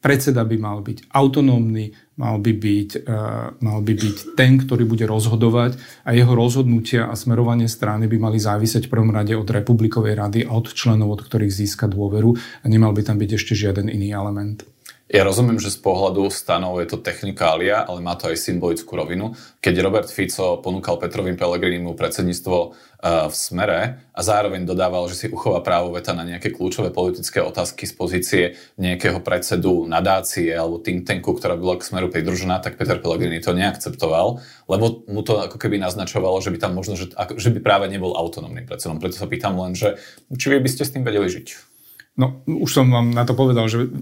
predseda 0.03 0.43
by 0.43 0.57
mal 0.59 0.83
byť 0.83 1.15
autonómny, 1.15 1.95
mal 2.17 2.41
by 2.41 2.53
byť, 2.53 2.89
uh, 3.05 3.57
mal 3.61 3.79
by 3.85 3.93
byť 3.93 4.17
ten, 4.33 4.57
ktorý 4.57 4.89
bude 4.89 5.05
rozhodovať 5.05 5.77
a 6.03 6.17
jeho 6.17 6.33
rozhodnutia 6.33 7.09
a 7.09 7.13
smerovanie 7.13 7.69
strany 7.69 8.09
by 8.09 8.17
mali 8.17 8.41
závisieť 8.41 8.89
v 8.89 8.93
prvom 8.93 9.13
rade 9.13 9.37
od 9.37 9.45
Republikovej 9.45 10.17
rady 10.17 10.39
a 10.49 10.51
od 10.57 10.73
členov, 10.73 11.13
od 11.13 11.21
ktorých 11.23 11.53
získa 11.53 11.85
dôveru 11.85 12.33
a 12.35 12.65
nemal 12.65 12.91
by 12.91 13.05
tam 13.05 13.21
byť 13.21 13.31
ešte 13.37 13.53
žiaden 13.53 13.87
iný 13.87 14.11
element. 14.11 14.65
Ja 15.07 15.23
rozumiem, 15.23 15.55
že 15.55 15.71
z 15.71 15.79
pohľadu 15.79 16.27
stanov 16.27 16.83
je 16.83 16.91
to 16.91 16.99
technikália, 16.99 17.79
ale 17.79 18.03
má 18.03 18.19
to 18.19 18.27
aj 18.27 18.43
symbolickú 18.43 18.91
rovinu. 18.91 19.39
Keď 19.63 19.79
Robert 19.79 20.11
Fico 20.11 20.59
ponúkal 20.59 20.99
Petrovým 20.99 21.39
Pelegrinimu 21.39 21.95
predsedníctvo 21.95 22.57
uh, 22.59 23.31
v 23.31 23.35
smere 23.35 23.79
a 24.11 24.19
zároveň 24.19 24.67
dodával, 24.67 25.07
že 25.07 25.15
si 25.15 25.25
uchová 25.31 25.63
právo 25.63 25.95
veta 25.95 26.11
na 26.11 26.27
nejaké 26.27 26.51
kľúčové 26.51 26.91
politické 26.91 27.39
otázky 27.39 27.87
z 27.87 27.93
pozície 27.95 28.43
nejakého 28.75 29.23
predsedu 29.23 29.87
nadácie 29.87 30.51
alebo 30.51 30.83
think 30.83 31.07
tanku, 31.07 31.31
ktorá 31.39 31.55
bola 31.55 31.79
k 31.79 31.87
smeru 31.87 32.11
pridružená, 32.11 32.59
tak 32.59 32.75
Peter 32.75 32.99
Pellegrini 32.99 33.39
to 33.39 33.55
neakceptoval, 33.55 34.43
lebo 34.67 35.07
mu 35.07 35.23
to 35.23 35.39
ako 35.39 35.55
keby 35.55 35.79
naznačovalo, 35.79 36.35
že 36.43 36.51
by 36.51 36.59
tam 36.59 36.75
možno, 36.75 36.99
že, 36.99 37.15
že 37.15 37.49
by 37.55 37.63
práve 37.63 37.87
nebol 37.87 38.11
autonómnym 38.11 38.67
predsedom. 38.67 38.99
Preto 38.99 39.15
sa 39.15 39.31
pýtam 39.31 39.55
len, 39.55 39.71
že 39.71 39.95
či 40.35 40.51
by 40.51 40.67
ste 40.67 40.83
s 40.83 40.91
tým 40.91 41.07
vedeli 41.07 41.31
žiť. 41.31 41.76
No, 42.17 42.41
už 42.49 42.81
som 42.81 42.89
vám 42.89 43.13
na 43.13 43.29
to 43.29 43.37
povedal, 43.37 43.69
že 43.69 43.93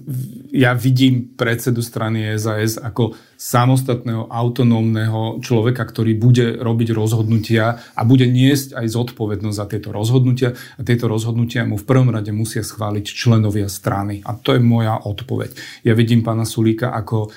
ja 0.56 0.72
vidím 0.72 1.36
predsedu 1.36 1.84
strany 1.84 2.32
SAS 2.40 2.80
ako 2.80 3.12
samostatného, 3.36 4.32
autonómneho 4.32 5.44
človeka, 5.44 5.84
ktorý 5.84 6.16
bude 6.16 6.56
robiť 6.56 6.96
rozhodnutia 6.96 7.76
a 7.92 8.02
bude 8.08 8.24
niesť 8.24 8.80
aj 8.80 8.88
zodpovednosť 8.88 9.58
za 9.60 9.68
tieto 9.68 9.92
rozhodnutia. 9.92 10.56
A 10.56 10.82
tieto 10.88 11.12
rozhodnutia 11.12 11.68
mu 11.68 11.76
v 11.76 11.84
prvom 11.84 12.08
rade 12.08 12.32
musia 12.32 12.64
schváliť 12.64 13.04
členovia 13.04 13.68
strany. 13.68 14.24
A 14.24 14.32
to 14.40 14.56
je 14.56 14.64
moja 14.64 14.96
odpoveď. 14.96 15.84
Ja 15.84 15.92
vidím 15.92 16.24
pána 16.24 16.48
Sulíka 16.48 16.96
ako 16.96 17.36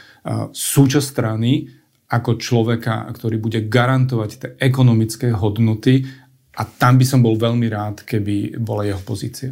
súčasť 0.54 1.06
strany, 1.10 1.74
ako 2.06 2.38
človeka, 2.38 3.02
ktorý 3.18 3.42
bude 3.42 3.66
garantovať 3.66 4.30
tie 4.30 4.50
ekonomické 4.62 5.34
hodnoty 5.34 6.06
a 6.54 6.62
tam 6.62 7.02
by 7.02 7.04
som 7.04 7.18
bol 7.18 7.34
veľmi 7.34 7.66
rád, 7.66 8.06
keby 8.06 8.62
bola 8.62 8.86
jeho 8.86 9.02
pozícia. 9.02 9.50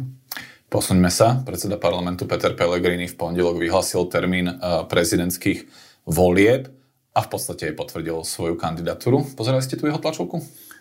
Posuňme 0.67 1.07
sa. 1.07 1.39
Predseda 1.47 1.79
parlamentu 1.79 2.27
Peter 2.27 2.51
Pellegrini 2.51 3.07
v 3.07 3.15
pondelok 3.15 3.55
vyhlasil 3.55 4.03
termín 4.11 4.51
eh, 4.51 4.57
prezidentských 4.83 5.63
volieb 6.03 6.67
a 7.15 7.19
v 7.23 7.29
podstate 7.31 7.71
aj 7.71 7.79
potvrdil 7.79 8.21
svoju 8.21 8.59
kandidatúru. 8.59 9.25
Pozerali 9.33 9.65
ste 9.65 9.79
tu 9.79 9.89
jeho 9.89 9.97
tlačovku? 9.97 10.37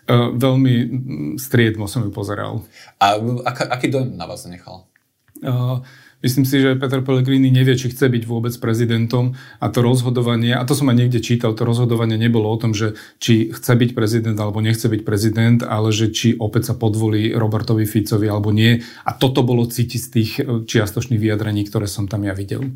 Uh, 0.07 0.31
veľmi 0.39 0.75
striedmo 1.35 1.91
som 1.91 2.07
ju 2.07 2.15
pozeral. 2.15 2.63
A 3.03 3.19
ak, 3.19 3.75
aký 3.75 3.91
dojem 3.91 4.15
na 4.15 4.29
vás 4.29 4.47
zanechal? 4.47 4.87
Uh, 5.43 5.83
Myslím 6.27 6.43
si, 6.43 6.59
že 6.59 6.75
Peter 6.75 6.99
Pellegrini 7.07 7.55
nevie, 7.55 7.79
či 7.79 7.95
chce 7.95 8.11
byť 8.11 8.27
vôbec 8.27 8.51
prezidentom 8.59 9.39
a 9.63 9.71
to 9.71 9.79
rozhodovanie, 9.79 10.59
a 10.59 10.67
to 10.67 10.75
som 10.75 10.91
aj 10.91 10.99
niekde 10.99 11.23
čítal, 11.23 11.55
to 11.55 11.63
rozhodovanie 11.63 12.19
nebolo 12.19 12.51
o 12.51 12.59
tom, 12.59 12.75
že 12.75 12.99
či 13.23 13.55
chce 13.55 13.79
byť 13.79 13.95
prezident 13.95 14.35
alebo 14.35 14.59
nechce 14.59 14.91
byť 14.91 15.07
prezident, 15.07 15.63
ale 15.63 15.95
že 15.95 16.11
či 16.11 16.35
opäť 16.35 16.69
sa 16.69 16.75
podvolí 16.75 17.31
Robertovi 17.31 17.87
Ficovi 17.87 18.27
alebo 18.27 18.51
nie. 18.51 18.83
A 19.07 19.15
toto 19.15 19.47
bolo 19.47 19.71
cítiť 19.71 20.01
z 20.03 20.09
tých 20.11 20.31
čiastočných 20.43 21.23
vyjadrení, 21.23 21.63
ktoré 21.63 21.87
som 21.87 22.11
tam 22.11 22.27
ja 22.27 22.35
videl. 22.35 22.75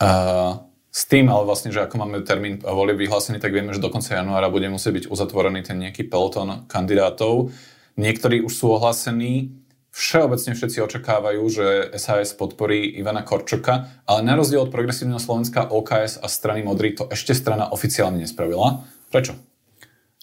Uh, 0.00 0.64
S 0.88 1.04
tým, 1.04 1.28
ale 1.28 1.44
vlastne, 1.44 1.68
že 1.68 1.84
ako 1.84 2.00
máme 2.00 2.24
termín 2.24 2.64
volie 2.64 2.96
vyhlásený, 2.96 3.44
tak 3.44 3.52
vieme, 3.52 3.76
že 3.76 3.84
do 3.84 3.92
konca 3.92 4.16
januára 4.16 4.48
bude 4.48 4.72
musieť 4.72 5.04
byť 5.04 5.04
uzatvorený 5.12 5.60
ten 5.68 5.76
nejaký 5.76 6.08
peloton 6.08 6.64
kandidátov. 6.64 7.52
Niektorí 8.00 8.40
už 8.40 8.52
sú 8.56 8.72
ohlásení, 8.72 9.52
Všeobecne 9.98 10.54
všetci 10.54 10.78
očakávajú, 10.78 11.42
že 11.50 11.66
SAS 11.98 12.30
podporí 12.38 12.86
Ivana 13.02 13.26
Korčoka, 13.26 14.06
ale 14.06 14.20
na 14.22 14.38
rozdiel 14.38 14.62
od 14.62 14.70
Progresívneho 14.70 15.18
Slovenska, 15.18 15.74
OKS 15.74 16.22
a 16.22 16.30
strany 16.30 16.62
Modrý 16.62 16.94
to 16.94 17.10
ešte 17.10 17.34
strana 17.34 17.66
oficiálne 17.74 18.22
nespravila. 18.22 18.86
Prečo? 19.10 19.34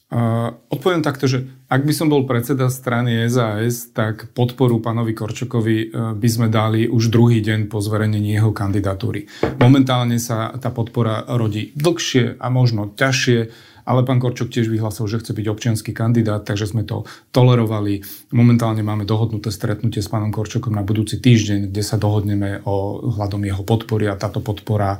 Uh, 0.05 0.55
odpoviem 0.71 1.03
takto, 1.03 1.27
že 1.27 1.51
ak 1.67 1.83
by 1.83 1.91
som 1.91 2.07
bol 2.07 2.23
predseda 2.23 2.71
strany 2.71 3.27
SAS, 3.27 3.91
tak 3.91 4.31
podporu 4.31 4.79
pánovi 4.79 5.11
Korčokovi 5.11 5.91
uh, 5.91 6.15
by 6.15 6.29
sme 6.31 6.47
dali 6.47 6.87
už 6.87 7.11
druhý 7.11 7.43
deň 7.43 7.67
po 7.67 7.83
zverejnení 7.83 8.31
jeho 8.31 8.55
kandidatúry. 8.55 9.27
Momentálne 9.59 10.23
sa 10.23 10.55
tá 10.55 10.71
podpora 10.71 11.27
rodí 11.35 11.75
dlhšie 11.75 12.39
a 12.39 12.47
možno 12.47 12.95
ťažšie 12.95 13.51
ale 13.85 14.01
pán 14.01 14.17
Korčok 14.17 14.49
tiež 14.49 14.67
vyhlásil, 14.67 15.05
že 15.05 15.21
chce 15.21 15.31
byť 15.37 15.45
občianský 15.45 15.91
kandidát, 15.93 16.41
takže 16.41 16.73
sme 16.73 16.83
to 16.83 17.05
tolerovali. 17.29 18.01
Momentálne 18.33 18.81
máme 18.81 19.05
dohodnuté 19.05 19.53
stretnutie 19.53 20.01
s 20.01 20.09
pánom 20.09 20.33
Korčokom 20.33 20.73
na 20.73 20.81
budúci 20.81 21.21
týždeň, 21.21 21.69
kde 21.69 21.83
sa 21.85 22.01
dohodneme 22.01 22.65
o 22.65 23.05
hľadom 23.13 23.45
jeho 23.45 23.61
podpory 23.61 24.09
a 24.09 24.17
táto 24.17 24.41
podpora 24.41 24.99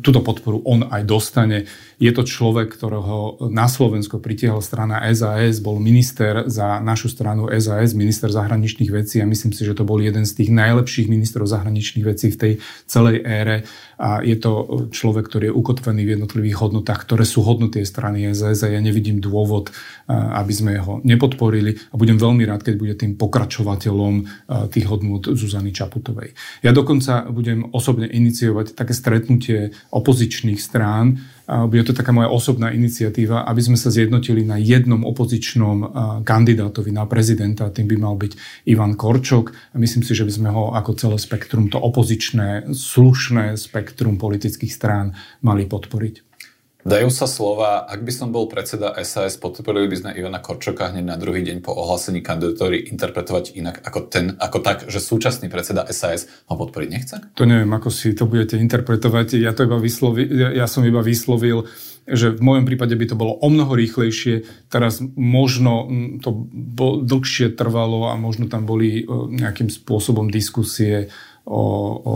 túto 0.00 0.24
podporu 0.24 0.64
on 0.64 0.88
aj 0.88 1.04
dostane. 1.04 1.68
Je 2.00 2.08
to 2.16 2.24
človek, 2.24 2.72
ktorého 2.72 3.44
na 3.52 3.68
Slovensko 3.68 4.16
pritiahol 4.16 4.64
strana 4.64 5.04
SAS, 5.12 5.60
bol 5.60 5.76
minister 5.76 6.48
za 6.48 6.80
našu 6.80 7.12
stranu 7.12 7.44
SAS, 7.60 7.92
minister 7.92 8.32
zahraničných 8.32 8.88
vecí 8.88 9.20
a 9.20 9.28
myslím 9.28 9.52
si, 9.52 9.68
že 9.68 9.76
to 9.76 9.84
bol 9.84 10.00
jeden 10.00 10.24
z 10.24 10.32
tých 10.32 10.48
najlepších 10.48 11.12
ministrov 11.12 11.44
zahraničných 11.44 12.04
vecí 12.08 12.32
v 12.32 12.40
tej 12.40 12.52
celej 12.88 13.20
ére 13.20 13.68
a 14.00 14.24
je 14.24 14.40
to 14.40 14.88
človek, 14.96 15.28
ktorý 15.28 15.52
je 15.52 15.58
ukotvený 15.60 16.08
v 16.08 16.12
jednotlivých 16.16 16.56
hodnotách, 16.56 17.04
ktoré 17.04 17.28
sú 17.28 17.44
hodnoty 17.44 17.84
strany 17.84 18.32
SAS 18.32 18.64
a 18.64 18.72
ja 18.72 18.80
nevidím 18.80 19.20
dôvod, 19.20 19.68
aby 20.08 20.52
sme 20.56 20.80
ho 20.80 21.04
nepodporili 21.04 21.76
a 21.92 22.00
budem 22.00 22.16
veľmi 22.16 22.48
rád, 22.48 22.64
keď 22.64 22.74
bude 22.80 22.94
tým 22.96 23.20
pokračovateľom 23.20 24.14
tých 24.72 24.88
hodnot 24.88 25.28
Zuzany 25.36 25.76
Čaputovej. 25.76 26.32
Ja 26.64 26.72
dokonca 26.72 27.28
budem 27.28 27.68
osobne 27.76 28.08
iniciovať 28.08 28.72
také 28.72 28.96
stretnutie 28.96 29.49
stretnutie 29.50 29.74
opozičných 29.90 30.60
strán. 30.60 31.18
Bude 31.50 31.82
to 31.82 31.90
taká 31.90 32.14
moja 32.14 32.30
osobná 32.30 32.70
iniciatíva, 32.70 33.42
aby 33.42 33.58
sme 33.58 33.74
sa 33.74 33.90
zjednotili 33.90 34.46
na 34.46 34.54
jednom 34.54 35.02
opozičnom 35.02 35.90
kandidátovi 36.22 36.94
na 36.94 37.10
prezidenta. 37.10 37.74
Tým 37.74 37.90
by 37.90 37.96
mal 37.98 38.14
byť 38.14 38.32
Ivan 38.70 38.94
Korčok. 38.94 39.74
Myslím 39.74 40.06
si, 40.06 40.14
že 40.14 40.22
by 40.22 40.32
sme 40.32 40.48
ho 40.54 40.70
ako 40.70 40.94
celé 40.94 41.18
spektrum, 41.18 41.66
to 41.66 41.82
opozičné, 41.82 42.70
slušné 42.70 43.58
spektrum 43.58 44.14
politických 44.14 44.70
strán 44.70 45.18
mali 45.42 45.66
podporiť. 45.66 46.29
Dajú 46.80 47.12
sa 47.12 47.28
slova, 47.28 47.84
ak 47.84 48.00
by 48.00 48.12
som 48.12 48.32
bol 48.32 48.48
predseda 48.48 48.96
SAS, 49.04 49.36
podporili 49.36 49.84
by 49.84 49.96
sme 50.00 50.10
Ivana 50.16 50.40
Korčoka 50.40 50.88
hneď 50.88 51.04
na 51.04 51.20
druhý 51.20 51.44
deň 51.44 51.60
po 51.60 51.76
ohlásení 51.76 52.24
kandidatúry 52.24 52.88
interpretovať 52.88 53.52
inak 53.52 53.84
ako, 53.84 54.08
ten, 54.08 54.32
ako 54.40 54.58
tak, 54.64 54.88
že 54.88 54.96
súčasný 54.96 55.52
predseda 55.52 55.84
SAS 55.92 56.24
ho 56.48 56.54
podporiť 56.56 56.88
nechce? 56.88 57.16
To 57.36 57.44
neviem, 57.44 57.68
ako 57.68 57.92
si 57.92 58.16
to 58.16 58.24
budete 58.24 58.56
interpretovať. 58.56 59.36
Ja, 59.36 59.52
to 59.52 59.68
iba 59.68 59.76
vyslovi, 59.76 60.24
ja, 60.24 60.48
ja 60.64 60.66
som 60.66 60.80
iba 60.88 61.04
vyslovil, 61.04 61.68
že 62.08 62.32
v 62.32 62.40
mojom 62.40 62.64
prípade 62.64 62.96
by 62.96 63.06
to 63.12 63.20
bolo 63.20 63.36
o 63.36 63.48
mnoho 63.52 63.76
rýchlejšie. 63.76 64.48
Teraz 64.72 65.04
možno 65.20 65.84
to 66.24 66.48
dlhšie 67.04 67.52
trvalo 67.60 68.08
a 68.08 68.16
možno 68.16 68.48
tam 68.48 68.64
boli 68.64 69.04
nejakým 69.28 69.68
spôsobom 69.68 70.32
diskusie 70.32 71.12
o, 71.44 71.60
o 72.00 72.14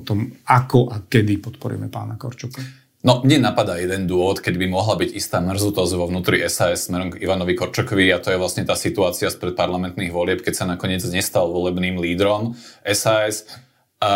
tom, 0.00 0.32
ako 0.48 0.88
a 0.88 1.04
kedy 1.04 1.44
podporíme 1.44 1.92
pána 1.92 2.16
Korčoka. 2.16 2.87
No, 3.08 3.24
mne 3.24 3.40
napadá 3.40 3.80
jeden 3.80 4.04
dôvod, 4.04 4.44
keď 4.44 4.60
by 4.60 4.66
mohla 4.68 4.92
byť 5.00 5.16
istá 5.16 5.40
mrzutosť 5.40 5.92
vo 5.96 6.12
vnútri 6.12 6.44
SAS 6.44 6.92
smerom 6.92 7.16
k 7.16 7.24
Ivanovi 7.24 7.56
Korčokovi 7.56 8.12
a 8.12 8.20
to 8.20 8.28
je 8.28 8.36
vlastne 8.36 8.68
tá 8.68 8.76
situácia 8.76 9.32
spred 9.32 9.56
parlamentných 9.56 10.12
volieb, 10.12 10.44
keď 10.44 10.52
sa 10.52 10.64
nakoniec 10.68 11.00
nestal 11.08 11.48
volebným 11.48 11.96
lídrom 11.96 12.52
SAS. 12.84 13.48
A 13.98 14.12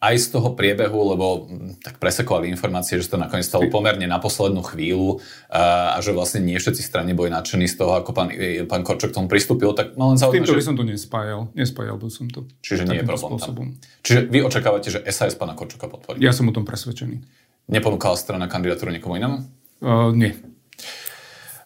aj 0.00 0.16
z 0.24 0.26
toho 0.32 0.56
priebehu, 0.56 1.12
lebo 1.12 1.44
hm, 1.44 1.84
tak 1.84 2.00
presekovali 2.00 2.48
informácie, 2.48 2.96
že 2.96 3.12
to 3.12 3.20
nakoniec 3.20 3.44
stalo 3.44 3.68
pomerne 3.68 4.08
na 4.08 4.16
poslednú 4.16 4.64
chvíľu 4.64 5.20
a, 5.52 5.92
a 5.92 5.98
že 6.00 6.16
vlastne 6.16 6.40
nie 6.40 6.56
všetci 6.56 6.80
strany 6.80 7.12
boli 7.12 7.28
nadšení 7.28 7.68
z 7.68 7.76
toho, 7.76 7.92
ako 7.98 8.16
pán, 8.16 8.32
pán 8.64 8.86
Korčok 8.86 9.12
tomu 9.12 9.28
pristúpil, 9.28 9.76
tak 9.76 10.00
no 10.00 10.14
len 10.14 10.16
zaujímavé, 10.16 10.48
týmto 10.48 10.54
že... 10.56 10.60
by 10.62 10.64
som 10.64 10.76
to 10.80 10.84
nespájal. 10.88 11.40
Nespájal 11.52 12.00
by 12.00 12.08
som 12.08 12.26
to. 12.32 12.48
Čiže 12.64 12.88
nie 12.88 13.02
je 13.02 13.04
problém 13.04 13.36
spôsobom. 13.36 13.66
tam. 13.76 14.00
Čiže 14.06 14.20
vy 14.32 14.38
očakávate, 14.46 14.88
že 14.88 15.00
SAS 15.12 15.36
pána 15.36 15.52
Korčoka 15.52 15.92
podporí? 15.92 16.24
Ja 16.24 16.32
som 16.32 16.48
o 16.48 16.54
tom 16.54 16.64
presvedčený. 16.64 17.47
Neponúkala 17.68 18.16
strana 18.16 18.48
kandidatúru 18.48 18.88
niekomu 18.88 19.20
inému? 19.20 19.36
Uh, 19.84 20.10
nie. 20.16 20.32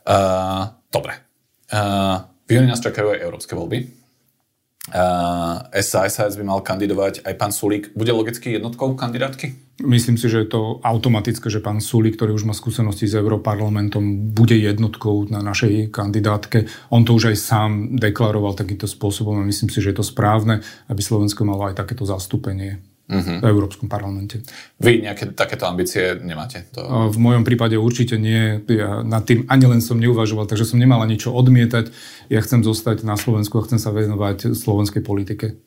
Uh, 0.02 0.74
dobre. 0.90 1.22
Uh, 1.70 2.26
v 2.50 2.58
júni 2.58 2.66
nás 2.66 2.82
čakajú 2.82 3.14
aj 3.14 3.22
európske 3.22 3.54
voľby. 3.54 4.02
Uh, 4.90 5.62
SAS 5.78 6.34
by 6.34 6.42
mal 6.42 6.58
kandidovať 6.58 7.22
aj 7.22 7.34
pán 7.38 7.54
Sulík. 7.54 7.94
Bude 7.94 8.10
logicky 8.10 8.50
jednotkou 8.58 8.98
kandidátky? 8.98 9.78
Myslím 9.86 10.18
si, 10.18 10.26
že 10.26 10.42
je 10.42 10.48
to 10.50 10.82
automatické, 10.82 11.46
že 11.46 11.62
pán 11.62 11.78
Sulík, 11.78 12.18
ktorý 12.18 12.34
už 12.34 12.50
má 12.50 12.54
skúsenosti 12.54 13.06
s 13.06 13.14
Európarlamentom, 13.14 14.34
bude 14.34 14.58
jednotkou 14.58 15.30
na 15.30 15.38
našej 15.38 15.94
kandidátke. 15.94 16.66
On 16.90 17.06
to 17.06 17.14
už 17.14 17.30
aj 17.30 17.36
sám 17.38 17.70
deklaroval 17.94 18.58
takýmto 18.58 18.90
spôsobom 18.90 19.38
a 19.38 19.46
myslím 19.46 19.70
si, 19.70 19.78
že 19.78 19.94
je 19.94 20.02
to 20.02 20.06
správne, 20.06 20.66
aby 20.90 20.98
Slovensko 20.98 21.46
malo 21.46 21.70
aj 21.70 21.78
takéto 21.78 22.02
zastúpenie 22.02 22.82
uh-huh. 23.08 23.38
v 23.42 23.46
Európskom 23.46 23.88
parlamente. 23.90 24.42
Vy 24.78 25.02
nejaké 25.02 25.34
takéto 25.34 25.66
ambície 25.66 26.20
nemáte? 26.20 26.68
To... 26.76 27.10
V 27.10 27.18
mojom 27.18 27.42
prípade 27.42 27.74
určite 27.74 28.20
nie. 28.20 28.60
Ja 28.68 29.02
nad 29.02 29.24
tým 29.24 29.48
ani 29.48 29.66
len 29.66 29.80
som 29.80 29.98
neuvažoval, 29.98 30.46
takže 30.46 30.68
som 30.68 30.78
nemala 30.78 31.08
niečo 31.08 31.34
odmietať. 31.34 31.90
Ja 32.30 32.38
chcem 32.44 32.62
zostať 32.62 33.02
na 33.02 33.18
Slovensku 33.18 33.58
a 33.58 33.66
chcem 33.66 33.80
sa 33.80 33.90
venovať 33.90 34.54
slovenskej 34.54 35.02
politike. 35.02 35.58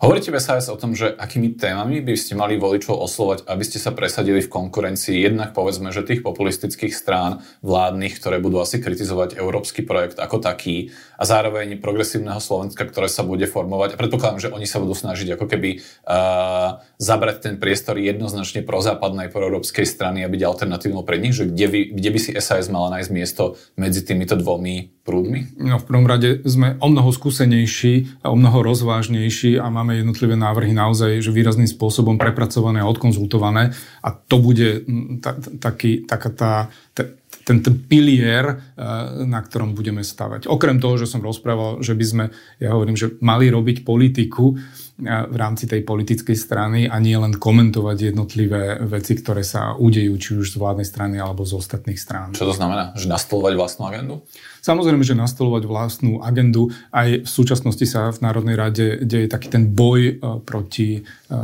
Hovoríte 0.00 0.32
v 0.32 0.40
SAS 0.40 0.72
o 0.72 0.80
tom, 0.80 0.96
že 0.96 1.12
akými 1.12 1.60
témami 1.60 2.00
by 2.00 2.16
ste 2.16 2.32
mali 2.32 2.56
voličov 2.56 2.96
oslovať, 2.96 3.44
aby 3.44 3.64
ste 3.68 3.76
sa 3.76 3.92
presadili 3.92 4.40
v 4.40 4.48
konkurencii 4.48 5.20
jednak 5.20 5.52
povedzme, 5.52 5.92
že 5.92 6.06
tých 6.06 6.24
populistických 6.24 6.96
strán 6.96 7.44
vládnych, 7.60 8.16
ktoré 8.16 8.40
budú 8.40 8.64
asi 8.64 8.80
kritizovať 8.80 9.36
európsky 9.36 9.84
projekt 9.84 10.16
ako 10.16 10.40
taký 10.40 10.88
a 11.20 11.28
zároveň 11.28 11.76
progresívneho 11.76 12.40
Slovenska, 12.40 12.88
ktoré 12.88 13.12
sa 13.12 13.28
bude 13.28 13.44
formovať. 13.44 13.92
A 13.92 14.00
predpokladám, 14.00 14.40
že 14.40 14.52
oni 14.52 14.64
sa 14.64 14.80
budú 14.80 14.96
snažiť 14.96 15.36
ako 15.36 15.44
keby 15.44 15.84
uh, 16.08 16.80
zabrať 17.00 17.36
ten 17.40 17.54
priestor 17.56 17.96
jednoznačne 17.96 18.60
pro 18.60 18.84
západnej, 18.84 19.32
pro 19.32 19.48
európskej 19.48 19.88
strany 19.88 20.20
a 20.20 20.28
byť 20.28 20.42
alternatívnou 20.44 21.00
pre 21.00 21.16
nich, 21.16 21.32
že 21.32 21.48
kde, 21.48 21.66
by, 21.72 21.80
kde 21.96 22.10
by 22.12 22.18
si 22.20 22.30
SAS 22.36 22.68
mala 22.68 23.00
nájsť 23.00 23.10
miesto 23.10 23.56
medzi 23.80 24.04
týmito 24.04 24.36
dvomi 24.36 25.00
prúdmi? 25.00 25.56
No 25.56 25.80
v 25.80 25.88
prvom 25.88 26.04
rade 26.04 26.44
sme 26.44 26.76
o 26.76 26.92
mnoho 26.92 27.08
skúsenejší 27.08 28.20
a 28.20 28.28
o 28.28 28.36
mnoho 28.36 28.60
rozvážnejší 28.60 29.56
a 29.56 29.72
máme 29.72 29.96
jednotlivé 29.96 30.36
návrhy 30.36 30.76
naozaj 30.76 31.24
že 31.24 31.32
výrazným 31.32 31.72
spôsobom 31.72 32.20
prepracované 32.20 32.84
a 32.84 32.90
odkonzultované 32.92 33.72
a 34.04 34.08
to 34.12 34.36
bude 34.36 34.84
ta, 35.24 35.40
taký, 35.56 36.04
taká 36.04 36.28
tá, 36.36 36.52
ten, 37.50 37.64
ten 37.64 37.74
pilier, 37.80 38.44
eh, 38.46 39.24
na 39.24 39.40
ktorom 39.40 39.72
budeme 39.72 40.04
stavať. 40.04 40.46
Okrem 40.46 40.78
toho, 40.78 41.00
že 41.00 41.08
som 41.08 41.24
rozprával, 41.24 41.80
že 41.80 41.96
by 41.96 42.04
sme, 42.04 42.24
ja 42.60 42.76
hovorím, 42.76 42.94
že 42.94 43.16
mali 43.24 43.48
robiť 43.48 43.82
politiku 43.82 44.60
v 45.00 45.36
rámci 45.36 45.64
tej 45.64 45.82
politickej 45.82 46.36
strany 46.36 46.86
a 46.86 47.00
nie 47.00 47.16
len 47.16 47.34
komentovať 47.34 48.12
jednotlivé 48.12 48.78
veci, 48.84 49.16
ktoré 49.16 49.40
sa 49.40 49.74
udejú, 49.74 50.12
či 50.20 50.30
už 50.36 50.52
z 50.52 50.56
vládnej 50.60 50.86
strany 50.86 51.16
alebo 51.16 51.42
z 51.48 51.56
ostatných 51.56 51.96
strán. 51.96 52.36
Čo 52.36 52.52
to 52.52 52.54
znamená? 52.54 52.92
Že 52.94 53.08
nastolovať 53.08 53.52
vlastnú 53.56 53.84
agendu? 53.88 54.14
Samozrejme, 54.60 55.00
že 55.00 55.16
nastolovať 55.16 55.64
vlastnú 55.64 56.20
agendu. 56.20 56.68
Aj 56.92 57.08
v 57.08 57.24
súčasnosti 57.24 57.82
sa 57.88 58.12
v 58.12 58.20
Národnej 58.20 58.56
rade 58.60 58.86
deje 59.00 59.24
taký 59.24 59.48
ten 59.48 59.72
boj 59.72 60.00
e, 60.04 60.12
proti 60.44 61.00
e, 61.00 61.36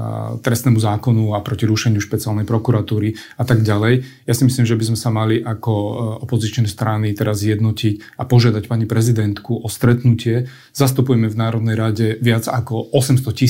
trestnému 0.45 0.77
zákonu 0.77 1.33
a 1.33 1.40
proti 1.40 1.64
rušeniu 1.64 1.97
špeciálnej 2.05 2.45
prokuratúry 2.45 3.16
a 3.40 3.45
tak 3.49 3.64
ďalej. 3.64 4.05
Ja 4.29 4.35
si 4.37 4.45
myslím, 4.45 4.69
že 4.69 4.77
by 4.77 4.85
sme 4.92 4.99
sa 5.01 5.09
mali 5.09 5.40
ako 5.40 5.73
e, 5.73 5.92
opozičné 6.29 6.69
strany 6.69 7.16
teraz 7.16 7.40
jednotiť 7.40 8.21
a 8.21 8.29
požiadať 8.29 8.69
pani 8.69 8.85
prezidentku 8.85 9.64
o 9.64 9.69
stretnutie. 9.73 10.53
Zastupujeme 10.77 11.33
v 11.33 11.40
Národnej 11.40 11.77
rade 11.77 12.07
viac 12.21 12.45
ako 12.45 12.92
800 12.92 13.33
tisíc 13.33 13.46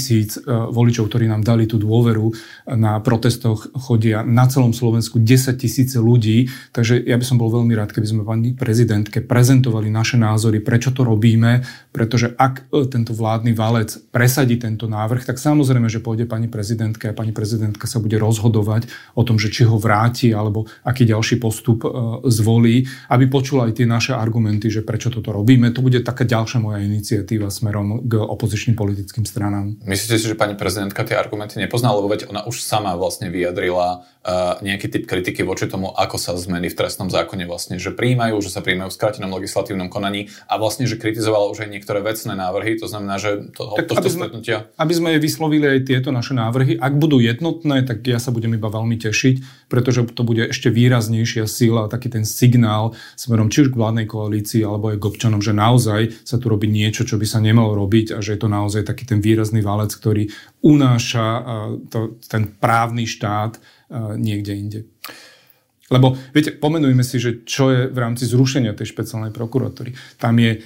voličov, 0.47 1.09
ktorí 1.09 1.27
nám 1.27 1.43
dali 1.43 1.65
tú 1.65 1.81
dôveru. 1.81 2.31
Na 2.77 2.99
protestoch 3.01 3.71
chodia 3.75 4.27
na 4.27 4.47
celom 4.51 4.75
Slovensku 4.75 5.23
10 5.23 5.57
tisíce 5.57 5.97
ľudí, 5.99 6.51
takže 6.73 7.01
ja 7.01 7.17
by 7.17 7.25
som 7.25 7.41
bol 7.41 7.49
veľmi 7.49 7.73
rád, 7.73 7.95
keby 7.95 8.07
sme 8.07 8.23
pani 8.27 8.53
prezidentke 8.53 9.23
prezentovali 9.25 9.89
naše 9.89 10.19
názory, 10.19 10.61
prečo 10.61 10.93
to 10.93 11.07
robíme, 11.07 11.63
pretože 11.95 12.33
ak 12.37 12.69
e, 12.69 12.85
tento 12.91 13.17
vládny 13.17 13.57
valec 13.57 13.97
presadí 14.13 14.61
tento 14.61 14.91
návrh, 14.91 15.25
tak 15.25 15.41
samozrejme, 15.41 15.89
že 15.89 16.05
pôjde 16.05 16.29
pani 16.29 16.51
prezidentka 16.51 17.11
a 17.11 17.17
pani 17.17 17.33
prezidentka 17.33 17.89
sa 17.89 18.03
bude 18.03 18.21
rozhodovať 18.21 18.89
o 19.17 19.23
tom, 19.25 19.41
že 19.41 19.49
či 19.49 19.65
ho 19.65 19.81
vráti 19.81 20.35
alebo 20.35 20.69
aký 20.85 21.09
ďalší 21.09 21.41
postup 21.41 21.87
e, 21.87 21.89
zvolí, 22.29 22.85
aby 23.09 23.25
počula 23.31 23.71
aj 23.71 23.81
tie 23.81 23.87
naše 23.89 24.13
argumenty, 24.13 24.69
že 24.69 24.85
prečo 24.85 25.09
toto 25.09 25.33
robíme. 25.33 25.73
To 25.73 25.81
bude 25.81 26.03
taká 26.05 26.29
ďalšia 26.29 26.59
moja 26.61 26.83
iniciatíva 26.83 27.49
smerom 27.49 28.05
k 28.05 28.19
opozičným 28.21 28.77
politickým 28.77 29.25
stranám. 29.25 29.79
Myslíte 29.87 30.19
si, 30.19 30.27
že 30.27 30.35
pani 30.35 30.59
prezidentka 30.59 31.07
tie 31.07 31.15
argumenty 31.15 31.63
nepozná, 31.63 31.95
lebo 31.95 32.11
veď 32.11 32.27
ona 32.27 32.43
už 32.43 32.59
sama 32.59 32.99
vlastne 32.99 33.31
vyjadrila 33.31 34.03
uh, 34.03 34.59
nejaký 34.59 34.91
typ 34.91 35.05
kritiky 35.07 35.47
voči 35.47 35.71
tomu, 35.71 35.95
ako 35.95 36.19
sa 36.19 36.35
zmeny 36.35 36.67
v 36.67 36.75
trestnom 36.75 37.07
zákone 37.07 37.47
vlastne, 37.47 37.79
že 37.79 37.95
príjmajú, 37.95 38.35
že 38.43 38.51
sa 38.51 38.67
príjmajú 38.67 38.91
v 38.91 38.97
skrátenom 38.99 39.31
legislatívnom 39.39 39.87
konaní 39.87 40.27
a 40.51 40.59
vlastne, 40.59 40.91
že 40.91 40.99
kritizovala 40.99 41.55
už 41.55 41.63
aj 41.63 41.71
niektoré 41.71 42.03
vecné 42.03 42.35
návrhy, 42.35 42.83
to 42.83 42.91
znamená, 42.91 43.23
že 43.23 43.47
to, 43.55 43.79
tak, 43.79 43.95
aby, 43.95 44.11
sme, 44.11 44.27
aby 44.75 44.93
sme 44.93 45.11
vyslovili 45.23 45.79
aj 45.79 45.79
tieto 45.87 46.11
naše 46.11 46.35
návrhy, 46.35 46.83
ak 46.83 46.99
budú 46.99 47.23
jednotné, 47.23 47.87
tak 47.87 48.03
ja 48.11 48.19
sa 48.19 48.35
budem 48.35 48.59
iba 48.59 48.67
veľmi 48.67 48.99
tešiť, 48.99 49.71
pretože 49.71 50.03
to 50.19 50.27
bude 50.27 50.51
ešte 50.51 50.67
výraznejšia 50.67 51.47
sila, 51.47 51.87
taký 51.87 52.11
ten 52.11 52.27
signál 52.27 52.99
smerom 53.15 53.55
či 53.55 53.63
už 53.63 53.71
k 53.71 53.79
vládnej 53.79 54.11
koalícii 54.11 54.67
alebo 54.67 54.91
aj 54.91 54.99
k 54.99 55.09
občanom, 55.15 55.39
že 55.39 55.55
naozaj 55.55 56.27
sa 56.27 56.43
tu 56.43 56.51
robí 56.51 56.67
niečo, 56.67 57.07
čo 57.07 57.15
by 57.23 57.27
sa 57.29 57.39
nemalo 57.39 57.79
robiť 57.79 58.19
a 58.19 58.19
že 58.19 58.35
je 58.35 58.41
to 58.43 58.51
naozaj 58.51 58.83
taký 58.83 59.07
ten 59.07 59.23
výrazný 59.23 59.63
válec, 59.77 59.93
ktorý 59.93 60.33
unáša 60.65 61.45
to, 61.93 62.17
ten 62.25 62.57
právny 62.57 63.05
štát 63.05 63.61
niekde 64.17 64.53
inde. 64.57 64.81
Lebo, 65.93 66.19
viete, 66.35 66.51
pomenujme 66.57 67.05
si, 67.07 67.23
že 67.23 67.47
čo 67.47 67.71
je 67.71 67.87
v 67.87 67.99
rámci 68.01 68.27
zrušenia 68.27 68.75
tej 68.75 68.91
špeciálnej 68.91 69.31
prokuratúry. 69.31 69.95
Tam 70.19 70.35
je 70.35 70.59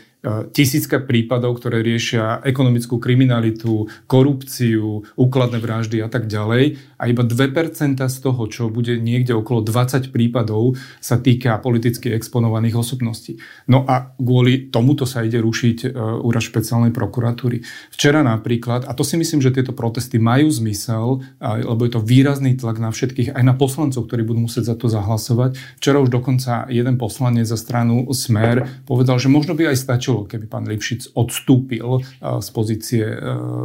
tisícka 0.52 1.00
prípadov, 1.00 1.56
ktoré 1.56 1.80
riešia 1.80 2.44
ekonomickú 2.44 3.00
kriminalitu, 3.00 3.88
korupciu, 4.04 5.09
úkladné 5.16 5.59
vraždy 5.61 6.04
a 6.04 6.09
tak 6.12 6.28
ďalej. 6.28 6.76
A 7.00 7.09
iba 7.09 7.24
2% 7.24 7.96
z 7.96 8.18
toho, 8.20 8.42
čo 8.52 8.68
bude 8.68 9.00
niekde 9.00 9.33
okolo 9.33 9.64
20 9.64 10.12
prípadov, 10.12 10.76
sa 11.00 11.16
týka 11.16 11.56
politicky 11.64 12.12
exponovaných 12.12 12.76
osobností. 12.76 13.40
No 13.72 13.88
a 13.88 14.12
kvôli 14.20 14.68
tomuto 14.68 15.09
sa 15.09 15.24
ide 15.24 15.40
rušiť 15.40 15.78
e, 15.85 15.88
úrad 16.20 16.44
špeciálnej 16.44 16.92
prokuratúry. 16.92 17.64
Včera 17.88 18.20
napríklad, 18.20 18.85
a 18.85 18.92
to 18.92 19.00
si 19.00 19.16
myslím, 19.16 19.40
že 19.40 19.56
tieto 19.56 19.72
protesty 19.72 20.20
majú 20.20 20.52
zmysel, 20.52 21.24
lebo 21.40 21.88
je 21.88 21.92
to 21.96 22.04
výrazný 22.04 22.61
tlak 22.61 22.76
na 22.76 22.92
všetkých, 22.92 23.33
aj 23.33 23.44
na 23.44 23.56
poslancov, 23.56 24.04
ktorí 24.04 24.28
budú 24.28 24.44
musieť 24.44 24.68
za 24.68 24.76
to 24.76 24.92
zahlasovať. 24.92 25.56
Včera 25.80 25.96
už 26.04 26.12
dokonca 26.12 26.68
jeden 26.68 27.00
poslanec 27.00 27.48
za 27.48 27.56
stranu 27.56 28.04
Smer 28.12 28.85
povedal, 28.85 29.16
že 29.16 29.33
možno 29.33 29.56
by 29.56 29.72
aj 29.72 29.80
stačilo 29.80 30.10
stačilo, 30.11 30.27
keby 30.27 30.46
pán 30.51 30.66
Lipšic 30.66 31.14
odstúpil 31.14 32.03
z 32.18 32.49
pozície 32.51 33.05
e, 33.07 33.16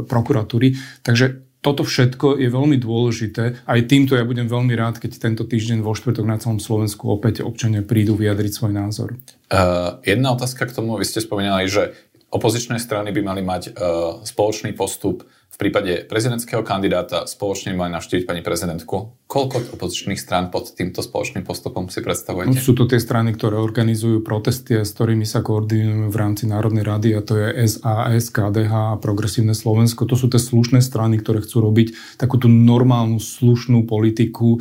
prokuratúry. 0.06 0.78
Takže 1.02 1.42
toto 1.66 1.82
všetko 1.82 2.38
je 2.38 2.50
veľmi 2.54 2.78
dôležité. 2.78 3.66
Aj 3.66 3.80
týmto 3.90 4.14
ja 4.14 4.22
budem 4.22 4.46
veľmi 4.46 4.78
rád, 4.78 5.02
keď 5.02 5.18
tento 5.18 5.50
týždeň 5.50 5.82
vo 5.82 5.98
štvrtok 5.98 6.26
na 6.30 6.38
celom 6.38 6.62
Slovensku 6.62 7.10
opäť 7.10 7.42
občania 7.42 7.82
prídu 7.82 8.14
vyjadriť 8.14 8.52
svoj 8.54 8.74
názor. 8.78 9.18
Uh, 9.50 9.98
jedna 10.06 10.38
otázka 10.38 10.70
k 10.70 10.76
tomu, 10.78 10.94
vy 11.02 11.10
ste 11.10 11.26
spomínali, 11.26 11.66
že 11.66 11.98
opozičné 12.30 12.78
strany 12.78 13.10
by 13.10 13.22
mali 13.26 13.42
mať 13.42 13.74
uh, 13.74 14.22
spoločný 14.22 14.78
postup 14.78 15.26
v 15.56 15.72
prípade 15.72 16.04
prezidentského 16.12 16.68
kandidáta 16.68 17.24
spoločne 17.32 17.72
mali 17.80 17.96
navštíviť 17.96 18.28
pani 18.28 18.44
prezidentku. 18.44 19.24
Koľko 19.24 19.80
opozičných 19.80 20.20
strán 20.20 20.52
pod 20.52 20.76
týmto 20.76 21.00
spoločným 21.00 21.48
postupom 21.48 21.88
si 21.88 22.04
predstavujete? 22.04 22.60
Sú 22.60 22.76
to 22.76 22.84
tie 22.84 23.00
strany, 23.00 23.32
ktoré 23.32 23.56
organizujú 23.56 24.20
protesty 24.20 24.76
a 24.76 24.84
s 24.84 24.92
ktorými 24.92 25.24
sa 25.24 25.40
koordinujeme 25.40 26.12
v 26.12 26.18
rámci 26.20 26.44
Národnej 26.52 26.84
rady 26.84 27.16
a 27.16 27.24
to 27.24 27.40
je 27.40 27.72
SAS, 27.72 28.28
KDH 28.36 29.00
a 29.00 29.00
Progresívne 29.00 29.56
Slovensko. 29.56 30.04
To 30.04 30.20
sú 30.20 30.28
tie 30.28 30.44
slušné 30.44 30.84
strany, 30.84 31.24
ktoré 31.24 31.40
chcú 31.40 31.64
robiť 31.64 32.20
takúto 32.20 32.52
normálnu, 32.52 33.24
slušnú 33.24 33.88
politiku 33.88 34.60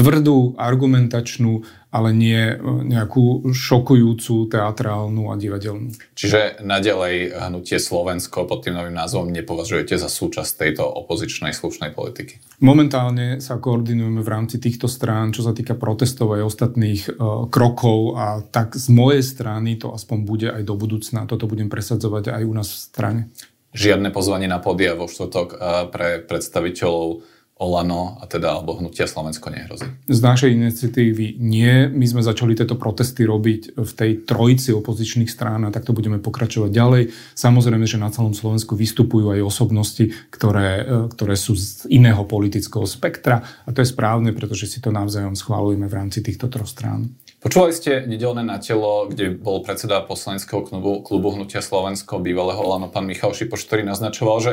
tvrdú, 0.00 0.56
argumentačnú, 0.56 1.60
ale 1.92 2.16
nie 2.16 2.54
e, 2.54 2.56
nejakú 2.64 3.52
šokujúcu, 3.52 4.48
teatrálnu 4.48 5.28
a 5.28 5.36
divadelnú. 5.36 5.92
Čiže 6.16 6.64
naďalej 6.64 7.36
hnutie 7.36 7.76
Slovensko 7.76 8.48
pod 8.48 8.64
tým 8.64 8.80
novým 8.80 8.96
názvom 8.96 9.28
nepovažujete 9.28 10.00
za 10.00 10.08
súčasť 10.08 10.50
tejto 10.56 10.88
opozičnej 10.88 11.52
slušnej 11.52 11.92
politiky? 11.92 12.40
Momentálne 12.64 13.44
sa 13.44 13.60
koordinujeme 13.60 14.24
v 14.24 14.32
rámci 14.32 14.56
týchto 14.56 14.88
strán, 14.88 15.36
čo 15.36 15.44
sa 15.44 15.52
týka 15.52 15.76
protestov 15.76 16.32
aj 16.32 16.48
ostatných 16.48 17.02
uh, 17.10 17.50
krokov 17.52 18.16
a 18.16 18.40
tak 18.40 18.78
z 18.78 18.88
mojej 18.88 19.20
strany 19.20 19.76
to 19.76 19.92
aspoň 19.92 20.18
bude 20.24 20.48
aj 20.48 20.62
do 20.64 20.74
budúcna. 20.78 21.28
Toto 21.28 21.44
budem 21.50 21.68
presadzovať 21.68 22.32
aj 22.32 22.42
u 22.46 22.52
nás 22.54 22.68
v 22.70 22.78
strane. 22.78 23.22
Žiadne 23.70 24.10
pozvanie 24.10 24.50
na 24.50 24.58
podia 24.58 24.98
vo 24.98 25.06
štvrtok 25.10 25.48
uh, 25.54 25.58
pre 25.90 26.22
predstaviteľov 26.22 27.22
Olano 27.60 28.16
a 28.16 28.24
teda 28.24 28.56
alebo 28.56 28.80
hnutia 28.80 29.04
Slovensko 29.04 29.52
nehrozí? 29.52 29.84
Z 30.08 30.20
našej 30.24 30.50
iniciatívy 30.56 31.36
nie. 31.36 31.92
My 31.92 32.08
sme 32.08 32.24
začali 32.24 32.56
tieto 32.56 32.80
protesty 32.80 33.28
robiť 33.28 33.76
v 33.76 33.92
tej 33.92 34.10
trojici 34.24 34.72
opozičných 34.72 35.28
strán 35.28 35.68
a 35.68 35.74
takto 35.74 35.92
budeme 35.92 36.16
pokračovať 36.16 36.72
ďalej. 36.72 37.02
Samozrejme, 37.36 37.84
že 37.84 38.00
na 38.00 38.08
celom 38.08 38.32
Slovensku 38.32 38.72
vystupujú 38.72 39.36
aj 39.36 39.44
osobnosti, 39.44 40.08
ktoré, 40.32 40.70
e, 40.80 41.12
ktoré 41.12 41.36
sú 41.36 41.52
z 41.52 41.84
iného 41.92 42.24
politického 42.24 42.88
spektra 42.88 43.44
a 43.44 43.68
to 43.76 43.84
je 43.84 43.92
správne, 43.92 44.32
pretože 44.32 44.64
si 44.64 44.80
to 44.80 44.88
navzájom 44.88 45.36
schválujeme 45.36 45.84
v 45.84 45.96
rámci 46.00 46.24
týchto 46.24 46.48
troch 46.48 46.72
strán. 46.72 47.12
Počúvali 47.40 47.72
ste 47.72 48.04
nedelné 48.04 48.44
na 48.44 48.60
telo, 48.60 49.08
kde 49.08 49.32
bol 49.32 49.64
predseda 49.64 50.04
poslaneckého 50.04 50.60
klubu, 50.60 51.00
klubu 51.00 51.32
Hnutia 51.32 51.64
Slovensko, 51.64 52.20
bývalého 52.20 52.60
Olano, 52.60 52.92
pán 52.92 53.08
Michal 53.08 53.32
Šipoš, 53.32 53.64
ktorý 53.64 53.84
naznačoval, 53.88 54.38
že 54.44 54.52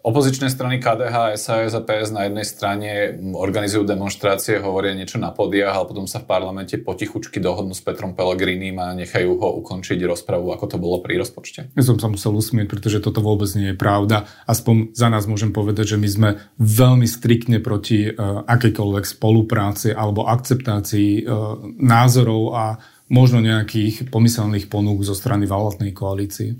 Opozičné 0.00 0.48
strany 0.48 0.80
KDH, 0.80 1.36
SAS 1.36 1.76
a 1.76 1.84
PS 1.84 2.08
na 2.08 2.24
jednej 2.24 2.48
strane 2.48 3.20
organizujú 3.36 3.84
demonstrácie, 3.84 4.56
hovoria 4.56 4.96
niečo 4.96 5.20
na 5.20 5.28
podiach, 5.28 5.76
ale 5.76 5.88
potom 5.92 6.08
sa 6.08 6.24
v 6.24 6.28
parlamente 6.30 6.80
potichučky 6.80 7.36
dohodnú 7.36 7.76
s 7.76 7.84
Petrom 7.84 8.16
Pellegrinim 8.16 8.80
a 8.80 8.96
nechajú 8.96 9.36
ho 9.36 9.48
ukončiť 9.60 10.00
rozpravu, 10.08 10.56
ako 10.56 10.64
to 10.72 10.76
bolo 10.80 11.04
pri 11.04 11.20
rozpočte. 11.20 11.68
Ja 11.76 11.84
som 11.84 12.00
sa 12.00 12.08
musel 12.08 12.32
usmieť, 12.32 12.72
pretože 12.72 13.04
toto 13.04 13.20
vôbec 13.20 13.52
nie 13.52 13.72
je 13.72 13.76
pravda. 13.76 14.24
Aspoň 14.48 14.96
za 14.96 15.12
nás 15.12 15.28
môžem 15.28 15.52
povedať, 15.52 15.92
že 15.92 16.00
my 16.00 16.08
sme 16.08 16.30
veľmi 16.56 17.04
striktne 17.04 17.60
proti 17.60 18.08
uh, 18.08 18.40
akejkoľvek 18.48 19.04
spolupráci 19.04 19.92
alebo 19.92 20.24
akceptácii 20.24 21.28
uh, 21.28 21.60
názorov 21.76 22.56
a 22.56 22.64
možno 23.12 23.44
nejakých 23.44 24.08
pomyselných 24.08 24.72
ponúk 24.72 25.04
zo 25.04 25.12
strany 25.12 25.44
vládnej 25.44 25.92
koalície. 25.92 26.56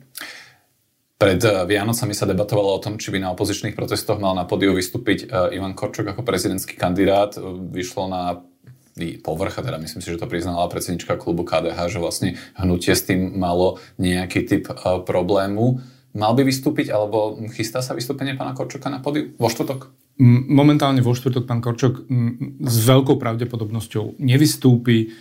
Pred 1.20 1.40
eh, 1.44 1.52
Vianocami 1.68 2.16
sa 2.16 2.24
debatovalo 2.24 2.72
o 2.72 2.80
tom, 2.80 2.96
či 2.96 3.12
by 3.12 3.20
na 3.20 3.28
opozičných 3.36 3.76
protestoch 3.76 4.16
mal 4.16 4.32
na 4.32 4.48
podiu 4.48 4.72
vystúpiť 4.72 5.28
eh, 5.28 5.60
Ivan 5.60 5.76
Korčok 5.76 6.16
ako 6.16 6.24
prezidentský 6.24 6.80
kandidát. 6.80 7.36
Vyšlo 7.68 8.08
na 8.08 8.40
povrch, 9.24 9.60
teda 9.60 9.80
myslím 9.80 10.00
si, 10.00 10.12
že 10.12 10.20
to 10.20 10.28
priznala 10.28 10.68
predsednička 10.68 11.20
klubu 11.20 11.44
KDH, 11.44 11.78
že 11.92 11.98
vlastne 12.00 12.28
hnutie 12.56 12.92
s 12.92 13.04
tým 13.04 13.36
malo 13.36 13.76
nejaký 14.00 14.48
typ 14.48 14.72
eh, 14.72 14.76
problému. 15.04 15.84
Mal 16.16 16.32
by 16.34 16.42
vystúpiť, 16.42 16.88
alebo 16.88 17.36
chystá 17.52 17.84
sa 17.84 17.92
vystúpenie 17.92 18.34
pána 18.34 18.56
Korčoka 18.56 18.88
na 18.88 18.98
podiu 19.04 19.36
vo 19.36 19.52
štvrtok? 19.52 19.92
Momentálne 20.50 21.04
vo 21.04 21.14
štvrtok 21.14 21.44
pán 21.46 21.62
Korčok 21.62 22.10
s 22.60 22.76
veľkou 22.82 23.14
pravdepodobnosťou 23.14 24.18
nevystúpi. 24.18 25.14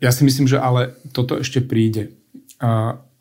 Ja 0.00 0.10
si 0.10 0.22
myslím, 0.24 0.48
že 0.48 0.56
ale 0.56 0.96
toto 1.12 1.36
ešte 1.36 1.60
príde. 1.60 2.16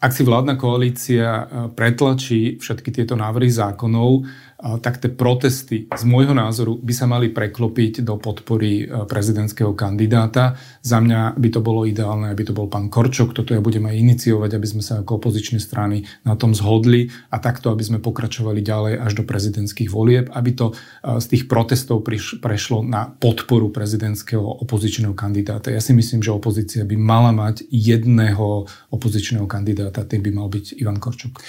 Ak 0.01 0.17
si 0.17 0.25
vládna 0.25 0.57
koalícia 0.57 1.29
e, 1.29 1.43
pretlačí 1.77 2.57
všetky 2.57 2.89
tieto 2.89 3.13
návrhy 3.13 3.53
zákonov, 3.53 4.25
tak 4.62 5.02
tie 5.02 5.10
protesty 5.10 5.89
z 5.89 6.04
môjho 6.06 6.38
názoru 6.38 6.78
by 6.78 6.93
sa 6.93 7.10
mali 7.10 7.34
preklopiť 7.34 8.06
do 8.06 8.21
podpory 8.21 8.86
e, 8.86 9.10
prezidentského 9.10 9.74
kandidáta. 9.74 10.54
Za 10.86 11.02
mňa 11.02 11.34
by 11.34 11.50
to 11.50 11.65
bolo 11.65 11.89
ideálne, 11.89 12.30
aby 12.30 12.45
to 12.45 12.54
bol 12.54 12.69
pán 12.69 12.93
Korčok. 12.93 13.34
Toto 13.34 13.58
ja 13.58 13.62
budem 13.62 13.89
aj 13.89 13.97
iniciovať, 13.97 14.52
aby 14.54 14.67
sme 14.69 14.84
sa 14.86 15.02
ako 15.02 15.17
opozičné 15.17 15.58
strany 15.58 16.06
na 16.21 16.38
tom 16.38 16.54
zhodli 16.54 17.10
a 17.34 17.41
takto, 17.41 17.74
aby 17.74 17.82
sme 17.82 17.97
pokračovali 17.97 18.62
ďalej 18.62 18.93
až 19.02 19.12
do 19.17 19.24
prezidentských 19.26 19.89
volieb, 19.89 20.30
aby 20.30 20.54
to 20.54 20.69
e, 20.69 21.17
z 21.17 21.26
tých 21.26 21.43
protestov 21.50 22.06
prešlo 22.38 22.86
na 22.86 23.10
podporu 23.10 23.74
prezidentského 23.74 24.45
opozičného 24.62 25.17
kandidáta. 25.17 25.74
Ja 25.74 25.82
si 25.82 25.97
myslím, 25.97 26.21
že 26.21 26.30
opozícia 26.30 26.86
by 26.86 26.95
mala 27.02 27.34
mať 27.34 27.65
jedného 27.74 28.69
opozičného 28.93 29.50
kandidáta, 29.50 30.06
tým 30.06 30.21
by 30.21 30.32
mal 30.38 30.54
byť 30.54 30.78
Ivan 30.78 31.02
Korčok. 31.02 31.41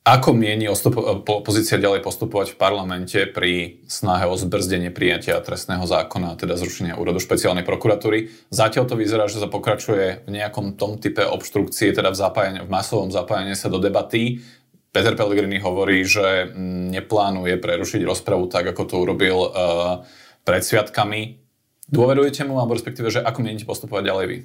Ako 0.00 0.32
mieni 0.32 0.64
opozícia 0.64 1.76
ďalej 1.76 2.00
postupovať 2.00 2.56
v 2.56 2.60
parlamente 2.60 3.20
pri 3.28 3.84
snahe 3.84 4.24
o 4.24 4.32
zbrzdenie 4.32 4.88
prijatia 4.88 5.36
trestného 5.44 5.84
zákona, 5.84 6.40
teda 6.40 6.56
zrušenia 6.56 6.96
úradu 6.96 7.20
špeciálnej 7.20 7.68
prokuratúry? 7.68 8.32
Zatiaľ 8.48 8.88
to 8.88 8.96
vyzerá, 8.96 9.28
že 9.28 9.44
sa 9.44 9.52
pokračuje 9.52 10.24
v 10.24 10.30
nejakom 10.32 10.80
tom 10.80 10.96
type 10.96 11.20
obštrukcie, 11.20 11.92
teda 11.92 12.10
v, 12.10 12.16
zapájanie, 12.16 12.60
v 12.64 12.72
masovom 12.72 13.12
zapájaní 13.12 13.52
sa 13.52 13.68
do 13.68 13.76
debaty. 13.76 14.40
Peter 14.88 15.12
Pellegrini 15.12 15.60
hovorí, 15.60 16.00
že 16.08 16.48
neplánuje 16.96 17.60
prerušiť 17.60 18.00
rozpravu 18.00 18.48
tak, 18.48 18.72
ako 18.72 18.82
to 18.88 18.94
urobil 19.04 19.36
uh, 19.36 19.52
pred 20.48 20.64
sviatkami. 20.64 21.44
Dôverujete 21.92 22.48
mu, 22.48 22.56
alebo 22.56 22.72
respektíve, 22.72 23.12
že 23.12 23.20
ako 23.20 23.44
mienite 23.44 23.68
postupovať 23.68 24.02
ďalej 24.08 24.26
vy? 24.32 24.38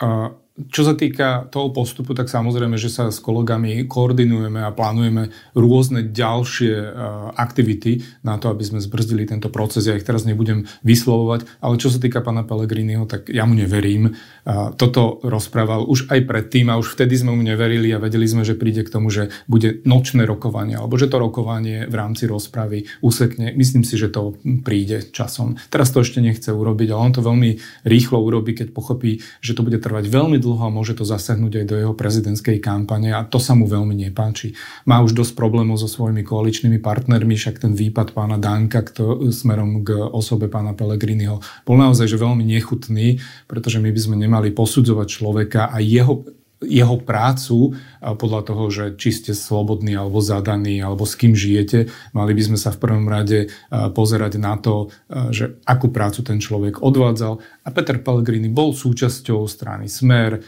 Uh, 0.00 0.32
čo 0.56 0.88
sa 0.88 0.96
týka 0.96 1.52
toho 1.52 1.68
postupu, 1.68 2.16
tak 2.16 2.32
samozrejme, 2.32 2.80
že 2.80 2.88
sa 2.88 3.12
s 3.12 3.20
kolegami 3.20 3.84
koordinujeme 3.84 4.64
a 4.64 4.72
plánujeme 4.72 5.28
rôzne 5.52 6.08
ďalšie 6.08 6.72
uh, 6.72 6.92
aktivity 7.36 8.00
na 8.24 8.40
to, 8.40 8.48
aby 8.48 8.64
sme 8.64 8.80
zbrzdili 8.80 9.28
tento 9.28 9.52
proces. 9.52 9.84
Ja 9.84 9.92
ich 9.92 10.08
teraz 10.08 10.24
nebudem 10.24 10.64
vyslovovať, 10.80 11.60
ale 11.60 11.76
čo 11.76 11.92
sa 11.92 12.00
týka 12.00 12.24
pána 12.24 12.40
Pellegriniho, 12.48 13.04
tak 13.04 13.28
ja 13.28 13.44
mu 13.44 13.52
neverím. 13.52 14.16
Uh, 14.48 14.72
toto 14.72 15.20
rozprával 15.20 15.84
už 15.84 16.08
aj 16.08 16.24
predtým 16.24 16.72
a 16.72 16.80
už 16.80 16.96
vtedy 16.96 17.20
sme 17.20 17.36
mu 17.36 17.44
neverili 17.44 17.92
a 17.92 18.00
vedeli 18.00 18.24
sme, 18.24 18.40
že 18.40 18.56
príde 18.56 18.80
k 18.80 18.88
tomu, 18.88 19.12
že 19.12 19.28
bude 19.44 19.84
nočné 19.84 20.24
rokovanie 20.24 20.80
alebo 20.80 20.96
že 20.96 21.12
to 21.12 21.20
rokovanie 21.20 21.84
v 21.84 21.94
rámci 21.94 22.24
rozpravy 22.24 22.88
usekne. 23.04 23.52
Myslím 23.52 23.84
si, 23.84 24.00
že 24.00 24.08
to 24.08 24.40
príde 24.64 25.12
časom. 25.12 25.60
Teraz 25.68 25.92
to 25.92 26.00
ešte 26.00 26.24
nechce 26.24 26.48
urobiť, 26.48 26.88
ale 26.96 27.12
on 27.12 27.12
to 27.12 27.20
veľmi 27.20 27.60
rýchlo 27.84 28.24
urobí, 28.24 28.56
keď 28.56 28.72
pochopí, 28.72 29.20
že 29.44 29.52
to 29.52 29.60
bude 29.60 29.84
trvať 29.84 30.08
veľmi 30.08 30.45
dlho 30.46 30.62
a 30.62 30.70
môže 30.70 30.94
to 30.94 31.02
zasahnúť 31.02 31.62
aj 31.62 31.66
do 31.66 31.76
jeho 31.82 31.94
prezidentskej 31.98 32.62
kampane 32.62 33.10
a 33.10 33.26
to 33.26 33.42
sa 33.42 33.58
mu 33.58 33.66
veľmi 33.66 33.98
nepáči. 34.06 34.54
Má 34.86 35.02
už 35.02 35.18
dosť 35.18 35.34
problémov 35.34 35.82
so 35.82 35.90
svojimi 35.90 36.22
koaličnými 36.22 36.78
partnermi, 36.78 37.34
však 37.34 37.66
ten 37.66 37.74
výpad 37.74 38.14
pána 38.14 38.38
Danka 38.38 38.86
kto, 38.86 39.34
smerom 39.34 39.82
k 39.82 39.98
osobe 39.98 40.46
pána 40.46 40.78
Pellegriniho 40.78 41.42
bol 41.66 41.76
naozaj 41.76 42.06
že 42.06 42.22
veľmi 42.22 42.46
nechutný, 42.46 43.18
pretože 43.50 43.82
my 43.82 43.90
by 43.90 44.00
sme 44.00 44.16
nemali 44.16 44.54
posudzovať 44.54 45.06
človeka 45.10 45.74
a 45.74 45.82
jeho 45.82 46.22
jeho 46.66 46.98
prácu 47.00 47.78
podľa 48.02 48.40
toho, 48.42 48.64
že 48.68 48.84
či 48.98 49.10
ste 49.14 49.32
slobodní 49.32 49.94
alebo 49.94 50.18
zadaní, 50.18 50.82
alebo 50.82 51.06
s 51.06 51.14
kým 51.14 51.32
žijete. 51.32 51.88
Mali 52.12 52.34
by 52.34 52.42
sme 52.52 52.58
sa 52.58 52.74
v 52.74 52.82
prvom 52.82 53.06
rade 53.06 53.48
pozerať 53.70 54.38
na 54.42 54.58
to, 54.58 54.90
že 55.30 55.62
akú 55.64 55.88
prácu 55.94 56.26
ten 56.26 56.42
človek 56.42 56.82
odvádzal. 56.82 57.38
A 57.66 57.68
Peter 57.74 57.98
Pellegrini 57.98 58.46
bol 58.50 58.74
súčasťou 58.74 59.46
strany 59.50 59.90
Smer, 59.90 60.38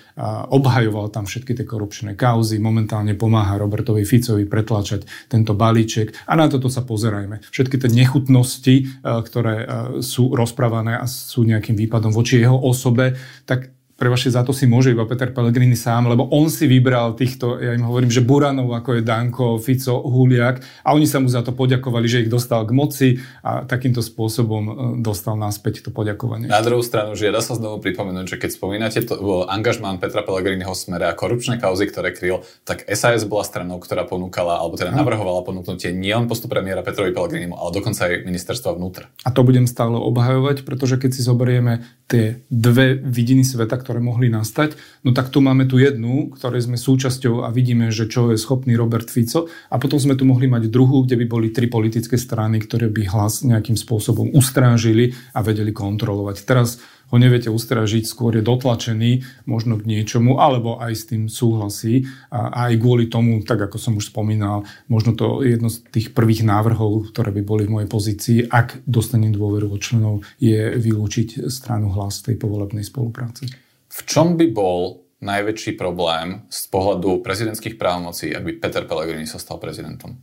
obhajoval 0.51 1.11
tam 1.11 1.27
všetky 1.27 1.55
tie 1.55 1.67
korupčné 1.67 2.15
kauzy, 2.15 2.59
momentálne 2.63 3.15
pomáha 3.19 3.59
Robertovi 3.59 4.07
Ficovi 4.07 4.47
pretlačať 4.47 5.31
tento 5.31 5.55
balíček 5.55 6.27
a 6.31 6.39
na 6.39 6.47
toto 6.47 6.71
sa 6.71 6.87
pozerajme. 6.87 7.43
Všetky 7.51 7.79
tie 7.79 7.91
nechutnosti, 7.91 9.03
ktoré 9.03 9.57
sú 9.99 10.35
rozprávané 10.35 10.99
a 10.99 11.07
sú 11.07 11.43
nejakým 11.47 11.75
výpadom 11.75 12.15
voči 12.15 12.43
jeho 12.43 12.59
osobe, 12.59 13.19
tak 13.47 13.75
prevažte 13.99 14.31
za 14.31 14.47
to 14.47 14.55
si 14.55 14.71
môže 14.71 14.95
iba 14.95 15.03
Peter 15.11 15.35
Pellegrini 15.35 15.75
sám, 15.75 16.07
lebo 16.07 16.31
on 16.31 16.47
si 16.47 16.71
vybral 16.71 17.19
týchto, 17.19 17.59
ja 17.59 17.75
im 17.75 17.83
hovorím, 17.83 18.15
že 18.15 18.23
Buranov, 18.23 18.71
ako 18.71 18.95
je 18.95 19.03
Danko, 19.03 19.59
Fico, 19.59 19.99
Huliak 20.07 20.63
a 20.87 20.95
oni 20.95 21.11
sa 21.11 21.19
mu 21.19 21.27
za 21.27 21.43
to 21.43 21.51
poďakovali, 21.51 22.07
že 22.07 22.23
ich 22.23 22.31
dostal 22.31 22.63
k 22.63 22.71
moci 22.71 23.09
a 23.43 23.67
takýmto 23.67 23.99
spôsobom 23.99 24.63
e, 24.63 24.73
dostal 25.03 25.35
naspäť 25.35 25.83
to 25.83 25.91
poďakovanie. 25.91 26.47
Na 26.47 26.63
druhú 26.63 26.87
stranu, 26.87 27.19
žiada 27.19 27.43
sa 27.43 27.59
znovu 27.59 27.83
pripomenúť, 27.83 28.27
že 28.31 28.37
keď 28.39 28.51
spomínate 28.55 29.03
to, 29.03 29.19
angažmán 29.51 29.99
Petra 29.99 30.23
Pellegriniho 30.23 30.71
smere 30.79 31.11
a 31.11 31.19
korupčné 31.19 31.59
kauzy, 31.59 31.91
ktoré 31.91 32.15
kryl, 32.15 32.47
tak 32.63 32.87
SAS 32.95 33.27
bola 33.27 33.43
stranou, 33.43 33.83
ktorá 33.83 34.07
ponúkala, 34.07 34.63
alebo 34.63 34.79
teda 34.79 34.95
navrhovala 34.95 35.43
ponúknutie 35.43 35.91
nielen 35.91 36.31
postup 36.31 36.55
premiéra 36.55 36.87
Petrovi 36.87 37.11
Pellegrinimu, 37.11 37.59
ale 37.59 37.75
dokonca 37.75 38.07
aj 38.07 38.23
ministerstva 38.23 38.79
vnútra. 38.79 39.11
A 39.27 39.35
to 39.35 39.43
budem 39.43 39.67
stále 39.67 39.99
obhajovať, 39.99 40.63
pretože 40.63 41.03
keď 41.03 41.11
si 41.19 41.27
zoberieme 41.27 41.83
tie 42.07 42.47
dve 42.47 42.95
vidiny 42.95 43.43
sveta, 43.43 43.88
ktoré 43.89 44.05
mohli 44.05 44.29
nastať, 44.29 44.77
no 45.09 45.17
tak 45.17 45.33
tu 45.33 45.41
máme 45.41 45.65
tu 45.65 45.81
jednu, 45.81 46.37
ktorej 46.37 46.69
sme 46.69 46.77
súčasťou 46.77 47.41
a 47.41 47.49
vidíme, 47.49 47.89
že 47.89 48.05
čo 48.05 48.29
je 48.29 48.37
schopný 48.37 48.77
Robert 48.77 49.09
Fico 49.09 49.49
a 49.49 49.81
potom 49.81 49.97
sme 49.97 50.13
tu 50.13 50.29
mohli 50.29 50.45
mať 50.45 50.69
druhú, 50.69 51.09
kde 51.09 51.17
by 51.17 51.25
boli 51.25 51.49
tri 51.49 51.73
politické 51.73 52.21
strany, 52.21 52.61
ktoré 52.61 52.93
by 52.93 53.09
hlas 53.09 53.49
nejakým 53.49 53.81
spôsobom 53.81 54.37
ustrážili 54.37 55.17
a 55.33 55.41
vedeli 55.41 55.73
kontrolovať. 55.73 56.45
Teraz 56.45 56.77
ho 57.09 57.17
neviete 57.17 57.49
ustražiť, 57.49 58.05
skôr 58.05 58.37
je 58.37 58.45
dotlačený 58.45 59.25
možno 59.49 59.81
k 59.81 59.89
niečomu, 59.89 60.37
alebo 60.37 60.77
aj 60.77 60.93
s 60.93 61.09
tým 61.09 61.33
súhlasí. 61.33 62.05
A 62.29 62.69
aj 62.69 62.77
kvôli 62.77 63.09
tomu, 63.09 63.41
tak 63.41 63.65
ako 63.65 63.81
som 63.81 63.97
už 63.97 64.13
spomínal, 64.13 64.69
možno 64.93 65.17
to 65.17 65.41
jedno 65.41 65.73
z 65.73 65.81
tých 65.89 66.13
prvých 66.13 66.45
návrhov, 66.45 67.09
ktoré 67.09 67.33
by 67.33 67.43
boli 67.43 67.65
v 67.65 67.81
mojej 67.81 67.89
pozícii, 67.89 68.39
ak 68.53 68.85
dostanem 68.85 69.33
dôveru 69.33 69.73
od 69.73 69.81
členov, 69.81 70.21
je 70.37 70.77
vylúčiť 70.77 71.49
stranu 71.49 71.89
hlas 71.97 72.21
tej 72.21 72.37
povolebnej 72.37 72.85
spolupráce. 72.85 73.68
V 73.99 74.01
čom 74.07 74.39
by 74.39 74.47
bol 74.55 75.03
najväčší 75.19 75.75
problém 75.75 76.47
z 76.47 76.71
pohľadu 76.71 77.27
prezidentských 77.27 77.75
právomocí, 77.75 78.31
ak 78.31 78.47
by 78.47 78.53
Peter 78.63 78.87
Pellegrini 78.87 79.27
sa 79.27 79.43
stal 79.43 79.59
prezidentom? 79.59 80.15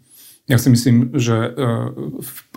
Ja 0.45 0.61
si 0.61 0.69
myslím, 0.69 1.11
že 1.17 1.35
e, 1.35 1.67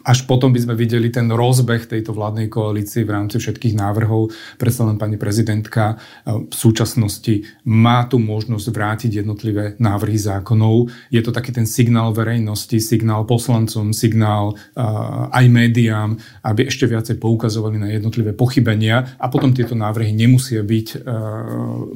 až 0.09 0.25
potom 0.25 0.57
by 0.57 0.65
sme 0.65 0.73
videli 0.73 1.13
ten 1.13 1.29
rozbeh 1.29 1.85
tejto 1.85 2.17
vládnej 2.17 2.49
koalície 2.49 3.05
v 3.05 3.13
rámci 3.13 3.37
všetkých 3.37 3.77
návrhov. 3.77 4.33
Predsa 4.57 4.89
len 4.89 4.97
pani 4.97 5.21
prezidentka 5.21 6.01
e, 6.25 6.49
v 6.49 6.55
súčasnosti 6.57 7.45
má 7.69 8.09
tu 8.09 8.17
možnosť 8.17 8.67
vrátiť 8.73 9.21
jednotlivé 9.21 9.77
návrhy 9.77 10.17
zákonov. 10.17 10.89
Je 11.13 11.21
to 11.21 11.29
taký 11.29 11.53
ten 11.53 11.69
signál 11.69 12.17
verejnosti, 12.17 12.81
signál 12.81 13.29
poslancom, 13.29 13.93
signál 13.93 14.57
e, 14.57 14.81
aj 15.29 15.45
médiám, 15.53 16.17
aby 16.41 16.73
ešte 16.73 16.89
viacej 16.89 17.21
poukazovali 17.21 17.77
na 17.77 17.93
jednotlivé 17.93 18.33
pochybenia 18.33 19.21
a 19.21 19.29
potom 19.29 19.53
tieto 19.53 19.77
návrhy 19.77 20.17
nemusia 20.17 20.65
byť 20.65 21.05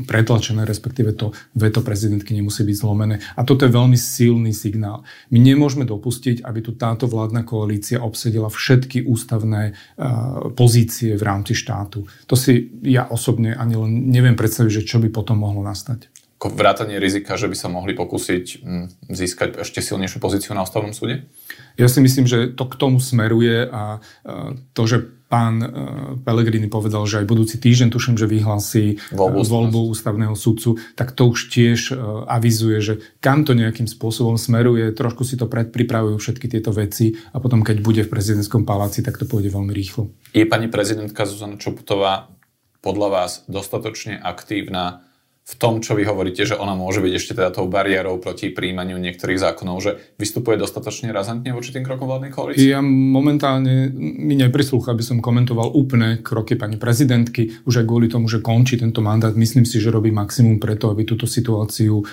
pretlačené, 0.05 0.67
respektíve 0.67 1.15
to 1.15 1.31
veto 1.55 1.81
prezidentky 1.81 2.35
nemusí 2.35 2.67
byť 2.67 2.77
zlomené. 2.77 3.23
A 3.39 3.47
toto 3.47 3.65
je 3.65 3.73
veľmi 3.73 3.97
silný 3.97 4.51
signál. 4.53 5.07
My 5.31 5.39
nemôžeme 5.39 5.87
dopustiť, 5.87 6.43
aby 6.43 6.61
tu 6.61 6.75
táto 6.75 7.07
vládna 7.07 7.47
koalícia 7.47 8.02
obsedila 8.03 8.51
všetky 8.51 9.07
ústavné 9.07 9.73
uh, 9.73 10.51
pozície 10.53 11.15
v 11.15 11.23
rámci 11.23 11.55
štátu. 11.55 12.11
To 12.27 12.35
si 12.35 12.69
ja 12.83 13.07
osobne 13.07 13.55
ani 13.55 13.79
len 13.79 14.11
neviem 14.11 14.35
predstaviť, 14.35 14.83
že 14.83 14.87
čo 14.87 14.99
by 14.99 15.09
potom 15.09 15.41
mohlo 15.41 15.63
nastať. 15.63 16.11
Vrátanie 16.43 16.99
rizika, 16.99 17.39
že 17.39 17.47
by 17.47 17.55
sa 17.55 17.71
mohli 17.71 17.95
pokúsiť 17.95 18.45
hm, 18.67 18.87
získať 19.15 19.63
ešte 19.63 19.79
silnejšiu 19.79 20.19
pozíciu 20.19 20.59
na 20.59 20.67
ústavnom 20.67 20.91
súde? 20.91 21.31
Ja 21.79 21.87
si 21.87 22.03
myslím, 22.03 22.27
že 22.27 22.51
to 22.51 22.67
k 22.67 22.75
tomu 22.75 22.99
smeruje 22.99 23.71
a 23.71 24.03
uh, 24.03 24.59
to, 24.75 24.83
že 24.91 24.97
pán 25.33 25.55
uh, 25.65 25.69
Pellegrini 26.21 26.69
povedal, 26.69 27.09
že 27.09 27.25
aj 27.25 27.27
budúci 27.33 27.57
týždeň, 27.57 27.89
tuším, 27.89 28.21
že 28.21 28.29
vyhlási 28.29 29.01
voľbu, 29.17 29.41
voľbu 29.49 29.81
ústavného 29.97 30.37
sudcu, 30.37 30.77
tak 30.93 31.17
to 31.17 31.33
už 31.33 31.49
tiež 31.49 31.97
uh, 31.97 32.29
avizuje, 32.29 32.77
že 32.85 32.95
kam 33.25 33.49
to 33.49 33.57
nejakým 33.57 33.89
spôsobom 33.89 34.37
smeruje, 34.37 34.93
trošku 34.93 35.25
si 35.25 35.41
to 35.41 35.49
predpripravujú 35.49 36.21
všetky 36.21 36.53
tieto 36.53 36.77
veci 36.77 37.17
a 37.33 37.41
potom, 37.41 37.65
keď 37.65 37.81
bude 37.81 38.05
v 38.05 38.13
prezidentskom 38.13 38.69
paláci, 38.69 39.01
tak 39.01 39.17
to 39.17 39.25
pôjde 39.25 39.49
veľmi 39.49 39.73
rýchlo. 39.73 40.13
Je 40.37 40.45
pani 40.45 40.69
prezidentka 40.69 41.25
Zuzana 41.25 41.57
Čoputová 41.57 42.29
podľa 42.85 43.09
vás 43.09 43.33
dostatočne 43.49 44.19
aktívna 44.19 45.07
v 45.43 45.55
tom, 45.59 45.83
čo 45.83 45.99
vy 45.99 46.07
hovoríte, 46.07 46.47
že 46.47 46.55
ona 46.55 46.79
môže 46.79 47.03
byť 47.03 47.13
ešte 47.19 47.33
teda 47.35 47.51
tou 47.51 47.67
bariérou 47.67 48.23
proti 48.23 48.55
príjmaniu 48.55 48.95
niektorých 48.95 49.43
zákonov, 49.43 49.83
že 49.83 49.99
vystupuje 50.15 50.55
dostatočne 50.55 51.11
razantne 51.11 51.51
voči 51.51 51.75
tým 51.75 51.83
krokom 51.83 52.07
vládnej 52.07 52.31
koalície? 52.31 52.71
Ja 52.71 52.79
momentálne 52.79 53.91
mi 53.99 54.39
neprislúcha, 54.39 54.95
aby 54.95 55.03
som 55.03 55.19
komentoval 55.19 55.75
úplne 55.75 56.23
kroky 56.23 56.55
pani 56.55 56.79
prezidentky, 56.79 57.59
už 57.67 57.83
aj 57.83 57.87
kvôli 57.91 58.07
tomu, 58.07 58.31
že 58.31 58.39
končí 58.39 58.79
tento 58.79 59.03
mandát. 59.03 59.35
Myslím 59.35 59.67
si, 59.67 59.83
že 59.83 59.91
robí 59.91 60.15
maximum 60.15 60.63
preto, 60.63 60.95
aby 60.95 61.03
túto 61.03 61.27
situáciu 61.27 61.99
uh, 61.99 62.07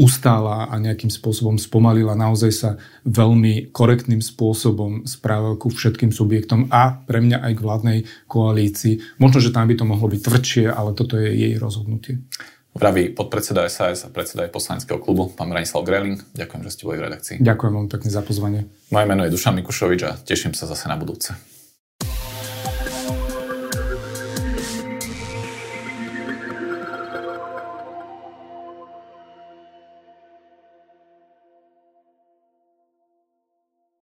ustála 0.00 0.72
a 0.72 0.74
nejakým 0.80 1.12
spôsobom 1.12 1.60
spomalila. 1.60 2.16
Naozaj 2.16 2.52
sa 2.56 2.70
veľmi 3.04 3.68
korektným 3.68 4.24
spôsobom 4.24 5.04
správa 5.04 5.60
ku 5.60 5.68
všetkým 5.68 6.08
subjektom 6.08 6.72
a 6.72 7.04
pre 7.04 7.20
mňa 7.20 7.44
aj 7.44 7.52
k 7.52 7.60
vládnej 7.60 7.98
koalícii. 8.24 9.20
Možno, 9.20 9.44
že 9.44 9.52
tam 9.52 9.68
by 9.68 9.76
to 9.76 9.84
mohlo 9.84 10.08
byť 10.08 10.20
tvrdšie, 10.24 10.64
ale 10.72 10.96
toto 10.96 11.20
je 11.20 11.36
jej 11.36 11.54
rozhodnutie. 11.60 12.24
Praví 12.70 13.10
podpredseda 13.10 13.66
SAS 13.66 14.06
a 14.06 14.14
predseda 14.14 14.46
aj 14.46 14.54
poslaneckého 14.54 15.02
klubu, 15.02 15.26
pán 15.34 15.50
Branislav 15.50 15.82
Greling. 15.82 16.22
Ďakujem, 16.38 16.62
že 16.62 16.70
ste 16.70 16.82
boli 16.86 17.02
v 17.02 17.10
redakcii. 17.10 17.36
Ďakujem 17.42 17.72
vám 17.74 17.88
pekne 17.90 18.10
za 18.14 18.22
pozvanie. 18.22 18.60
Moje 18.94 19.06
meno 19.10 19.26
je 19.26 19.34
Dušan 19.34 19.58
Mikušovič 19.58 20.00
a 20.06 20.14
teším 20.14 20.54
sa 20.54 20.70
zase 20.70 20.86
na 20.86 20.94
budúce. 20.94 21.34